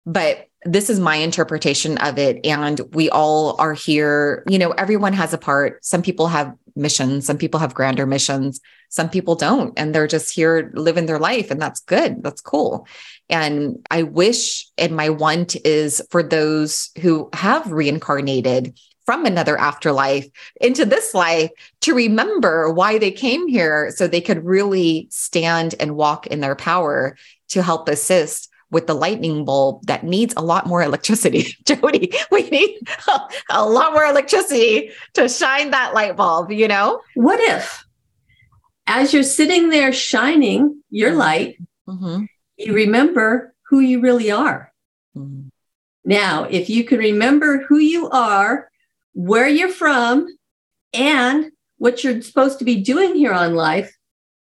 but 0.05 0.48
this 0.63 0.89
is 0.89 0.99
my 0.99 1.15
interpretation 1.15 1.97
of 1.99 2.17
it. 2.17 2.45
And 2.45 2.81
we 2.93 3.09
all 3.09 3.55
are 3.59 3.73
here, 3.73 4.43
you 4.49 4.59
know, 4.59 4.71
everyone 4.71 5.13
has 5.13 5.33
a 5.33 5.37
part. 5.37 5.83
Some 5.85 6.01
people 6.01 6.27
have 6.27 6.53
missions, 6.75 7.25
some 7.25 7.37
people 7.37 7.59
have 7.59 7.73
grander 7.73 8.05
missions 8.05 8.59
some 8.89 9.09
people 9.09 9.35
don't 9.35 9.73
and 9.77 9.93
they're 9.93 10.07
just 10.07 10.33
here 10.33 10.71
living 10.73 11.05
their 11.05 11.19
life 11.19 11.49
and 11.49 11.61
that's 11.61 11.79
good 11.81 12.21
that's 12.21 12.41
cool 12.41 12.87
and 13.29 13.77
i 13.89 14.03
wish 14.03 14.67
and 14.77 14.95
my 14.95 15.09
want 15.09 15.55
is 15.65 16.01
for 16.09 16.21
those 16.21 16.89
who 16.99 17.29
have 17.33 17.71
reincarnated 17.71 18.77
from 19.05 19.25
another 19.25 19.57
afterlife 19.57 20.27
into 20.59 20.85
this 20.85 21.13
life 21.13 21.49
to 21.81 21.93
remember 21.93 22.71
why 22.71 22.97
they 22.97 23.11
came 23.11 23.47
here 23.47 23.91
so 23.95 24.07
they 24.07 24.21
could 24.21 24.43
really 24.43 25.07
stand 25.09 25.73
and 25.79 25.95
walk 25.95 26.27
in 26.27 26.41
their 26.41 26.55
power 26.55 27.15
to 27.47 27.63
help 27.63 27.87
assist 27.89 28.48
with 28.71 28.87
the 28.87 28.93
lightning 28.93 29.45
bulb 29.45 29.85
that 29.87 30.03
needs 30.03 30.33
a 30.37 30.41
lot 30.41 30.67
more 30.67 30.81
electricity. 30.81 31.55
Jody, 31.65 32.11
we 32.31 32.49
need 32.49 32.79
a, 33.07 33.19
a, 33.51 33.65
lot 33.67 33.93
more 33.93 34.05
electricity 34.05 34.91
to 35.13 35.27
shine 35.27 35.71
that 35.71 35.93
light 35.93 36.15
bulb, 36.15 36.51
you 36.51 36.67
know? 36.67 37.01
What 37.15 37.39
if 37.39 37.83
as 38.89 39.13
you're 39.13 39.23
sitting 39.23 39.69
there 39.69 39.93
shining 39.93 40.81
your 40.89 41.11
mm-hmm. 41.11 41.19
light, 41.19 41.57
mm-hmm. 41.87 42.25
you 42.57 42.73
remember 42.73 43.53
who 43.69 43.79
you 43.79 44.01
really 44.01 44.31
are. 44.31 44.73
Mm-hmm. 45.15 45.49
Now, 46.03 46.45
if 46.45 46.69
you 46.69 46.83
can 46.83 46.97
remember 46.97 47.63
who 47.67 47.77
you 47.77 48.09
are, 48.09 48.69
where 49.13 49.47
you're 49.47 49.69
from, 49.69 50.27
and 50.91 51.51
what 51.77 52.03
you're 52.03 52.21
supposed 52.23 52.57
to 52.59 52.65
be 52.65 52.81
doing 52.81 53.13
here 53.13 53.31
on 53.31 53.53
life, 53.53 53.95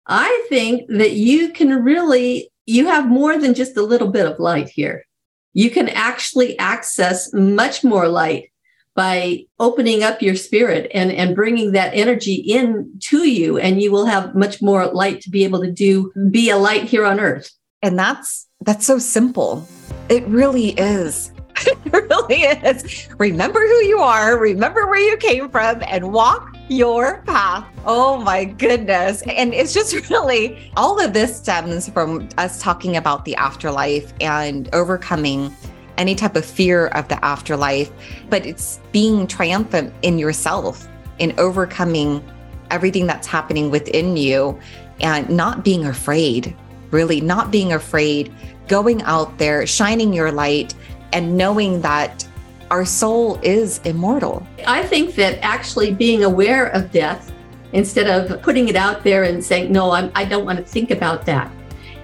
I 0.05 0.47
think 0.49 0.89
that 0.89 1.13
you 1.13 1.53
can 1.53 1.85
really, 1.85 2.51
you 2.67 2.87
have 2.87 3.09
more 3.09 3.39
than 3.39 3.55
just 3.55 3.77
a 3.77 3.83
little 3.83 4.09
bit 4.09 4.27
of 4.27 4.39
light 4.39 4.69
here. 4.69 5.05
You 5.53 5.71
can 5.71 5.89
actually 5.89 6.59
access 6.59 7.33
much 7.33 7.85
more 7.85 8.09
light 8.09 8.51
by 8.95 9.45
opening 9.59 10.03
up 10.03 10.23
your 10.23 10.37
spirit 10.37 10.91
and, 10.95 11.11
and 11.13 11.35
bringing 11.35 11.73
that 11.73 11.95
energy 11.95 12.35
in 12.35 12.93
to 13.01 13.29
you 13.29 13.59
and 13.59 13.83
you 13.83 13.91
will 13.91 14.07
have 14.07 14.35
much 14.35 14.63
more 14.63 14.87
light 14.87 15.21
to 15.23 15.31
be 15.31 15.45
able 15.45 15.61
to 15.63 15.71
do 15.71 16.13
be 16.31 16.51
a 16.51 16.57
light 16.57 16.85
here 16.85 17.05
on 17.05 17.19
earth. 17.19 17.51
And 17.83 17.99
that's 17.99 18.47
that's 18.61 18.87
so 18.87 18.99
simple. 18.99 19.67
It 20.09 20.25
really 20.27 20.71
is. 20.71 21.33
It 21.67 21.93
really 21.93 22.43
is. 22.43 23.09
Remember 23.19 23.61
who 23.61 23.85
you 23.85 23.99
are 23.99 24.39
remember 24.39 24.87
where 24.87 24.99
you 24.99 25.17
came 25.17 25.49
from 25.49 25.83
and 25.87 26.13
walk 26.13 26.54
your 26.69 27.23
path. 27.27 27.67
Oh 27.85 28.19
my 28.19 28.45
goodness. 28.45 29.23
And 29.23 29.53
it's 29.53 29.75
just 29.75 29.95
really 30.11 30.71
all 30.77 31.01
of 31.01 31.13
this 31.13 31.37
stems 31.37 31.89
from 31.89 32.29
us 32.39 32.61
talking 32.61 32.97
about 32.97 33.25
the 33.25 33.37
afterlife 33.37 34.13
and 34.21 34.69
overcoming 34.73 35.55
any 35.97 36.15
type 36.15 36.37
of 36.37 36.45
fear 36.45 36.89
of 36.89 37.09
the 37.09 37.23
afterlife, 37.25 37.91
but 38.29 38.45
it's 38.45 38.81
being 38.93 39.27
triumphant 39.27 39.93
in 40.03 40.19
yourself, 40.19 40.89
in 41.19 41.33
overcoming 41.39 42.23
everything 42.71 43.07
that's 43.07 43.27
happening 43.27 43.71
within 43.71 44.17
you 44.17 44.59
and 45.01 45.29
not 45.29 45.65
being 45.65 45.87
afraid, 45.87 46.57
really 46.91 47.21
not 47.21 47.51
being 47.51 47.73
afraid, 47.73 48.33
going 48.67 49.03
out 49.03 49.39
there, 49.39 49.67
shining 49.67 50.13
your 50.13 50.33
light, 50.33 50.75
and 51.13 51.37
knowing 51.37 51.81
that 51.83 52.27
our 52.75 52.85
soul 52.85 53.39
is 53.45 53.79
immortal. 53.85 54.45
I 54.67 54.83
think 54.83 55.15
that 55.15 55.39
actually 55.43 55.95
being 55.95 56.25
aware 56.25 56.67
of 56.79 56.91
death, 56.91 57.31
instead 57.73 58.09
of 58.09 58.43
putting 58.43 58.67
it 58.67 58.75
out 58.75 59.05
there 59.05 59.23
and 59.23 59.45
saying, 59.45 59.71
no, 59.71 59.93
I'm, 59.93 60.11
I 60.17 60.25
don't 60.25 60.45
want 60.45 60.59
to 60.59 60.65
think 60.65 60.91
about 60.91 61.25
that, 61.27 61.53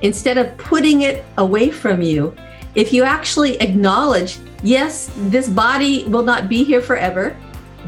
instead 0.02 0.38
of 0.38 0.56
putting 0.58 1.02
it 1.02 1.24
away 1.38 1.72
from 1.72 2.02
you, 2.02 2.36
if 2.76 2.92
you 2.92 3.02
actually 3.02 3.60
acknowledge, 3.60 4.38
yes, 4.62 5.10
this 5.34 5.48
body 5.48 6.04
will 6.04 6.22
not 6.22 6.48
be 6.48 6.62
here 6.62 6.80
forever, 6.80 7.36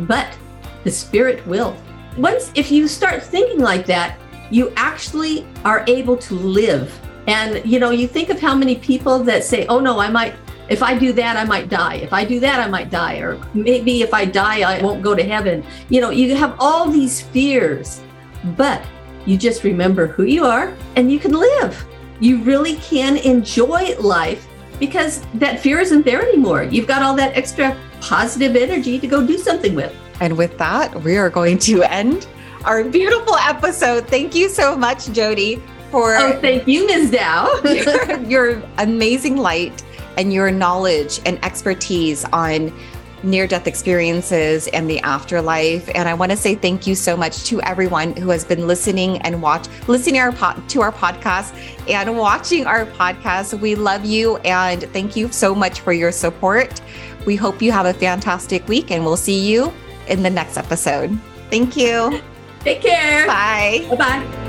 but 0.01 0.37
the 0.83 0.91
spirit 0.91 1.47
will. 1.47 1.77
Once, 2.19 2.51
if 2.57 2.73
you 2.73 2.89
start 2.89 3.23
thinking 3.23 3.61
like 3.61 3.87
that, 3.87 4.19
you 4.51 4.73
actually 4.75 5.47
are 5.65 5.85
able 5.87 6.17
to 6.17 6.35
live. 6.35 6.91
And, 7.29 7.65
you 7.65 7.79
know, 7.79 7.91
you 7.91 8.09
think 8.09 8.29
of 8.29 8.41
how 8.41 8.57
many 8.57 8.75
people 8.75 9.21
that 9.21 9.45
say, 9.45 9.67
oh 9.69 9.79
no, 9.79 10.01
I 10.01 10.09
might, 10.11 10.35
if 10.73 10.83
I 10.83 10.99
do 10.99 11.13
that, 11.13 11.37
I 11.37 11.45
might 11.45 11.69
die. 11.69 11.97
If 11.97 12.15
I 12.15 12.25
do 12.25 12.41
that, 12.41 12.59
I 12.59 12.67
might 12.67 12.89
die. 12.89 13.19
Or 13.19 13.39
maybe 13.53 14.01
if 14.01 14.15
I 14.15 14.25
die, 14.25 14.61
I 14.63 14.83
won't 14.83 15.03
go 15.03 15.15
to 15.15 15.23
heaven. 15.23 15.63
You 15.91 16.01
know, 16.01 16.09
you 16.09 16.35
have 16.35 16.57
all 16.59 16.89
these 16.89 17.21
fears, 17.21 18.01
but 18.57 18.83
you 19.27 19.37
just 19.37 19.65
remember 19.65 20.07
who 20.07 20.23
you 20.25 20.47
are 20.47 20.75
and 20.97 21.13
you 21.13 21.19
can 21.19 21.33
live. 21.33 21.85
You 22.21 22.43
really 22.43 22.77
can 22.77 23.19
enjoy 23.19 23.95
life 23.99 24.49
because 24.81 25.23
that 25.35 25.61
fear 25.61 25.79
isn't 25.79 26.07
there 26.07 26.23
anymore. 26.23 26.63
You've 26.63 26.89
got 26.89 27.03
all 27.03 27.15
that 27.17 27.37
extra 27.37 27.77
positive 28.01 28.57
energy 28.57 28.99
to 28.99 29.07
go 29.07 29.25
do 29.27 29.37
something 29.37 29.75
with. 29.75 29.95
And 30.21 30.39
with 30.39 30.57
that, 30.57 31.03
we 31.03 31.19
are 31.19 31.29
going 31.29 31.59
to 31.71 31.83
end 31.83 32.27
our 32.65 32.83
beautiful 32.83 33.37
episode. 33.37 34.09
Thank 34.09 34.35
you 34.35 34.49
so 34.49 34.75
much, 34.75 35.13
Jody, 35.13 35.61
for 35.91 36.17
oh, 36.17 36.41
thank 36.41 36.67
you, 36.67 36.87
Ms. 36.87 37.11
Dao, 37.11 37.47
your, 38.25 38.55
your 38.55 38.63
amazing 38.79 39.37
light 39.37 39.85
and 40.17 40.33
your 40.33 40.51
knowledge 40.51 41.21
and 41.27 41.43
expertise 41.45 42.25
on 42.33 42.73
near 43.23 43.47
death 43.47 43.67
experiences 43.67 44.69
and 44.69 44.89
the 44.89 45.01
afterlife. 45.01 45.89
And 45.95 46.09
I 46.09 46.15
want 46.15 46.33
to 46.33 46.37
say 46.37 46.55
thank 46.55 46.87
you 46.87 46.95
so 46.95 47.17
much 47.17 47.45
to 47.45 47.61
everyone 47.63 48.17
who 48.17 48.31
has 48.31 48.45
been 48.45 48.67
listening 48.67 49.19
and 49.23 49.43
watch 49.43 49.69
listening 49.89 50.21
our 50.21 50.33
to 50.33 50.81
our 50.81 50.93
podcast 50.93 51.55
and 51.89 52.17
watching 52.17 52.67
our 52.67 52.87
podcast. 52.87 53.59
We 53.59 53.75
love 53.75 54.05
you 54.05 54.37
and 54.39 54.83
thank 54.93 55.17
you 55.17 55.31
so 55.31 55.55
much 55.55 55.81
for 55.81 55.93
your 55.93 56.13
support. 56.13 56.81
We 57.27 57.37
hope 57.37 57.63
you 57.63 57.71
have 57.73 57.87
a 57.87 57.95
fantastic 57.95 58.67
week 58.67 58.91
and 58.91 59.05
we'll 59.05 59.17
see 59.17 59.39
you 59.39 59.73
in 60.09 60.23
the 60.23 60.31
next 60.31 60.57
episode. 60.57 61.17
Thank 61.51 61.77
you. 61.77 62.21
Take 62.61 62.81
care. 62.81 63.27
Bye. 63.27 63.87
Bye 63.91 63.97
bye. 63.97 64.42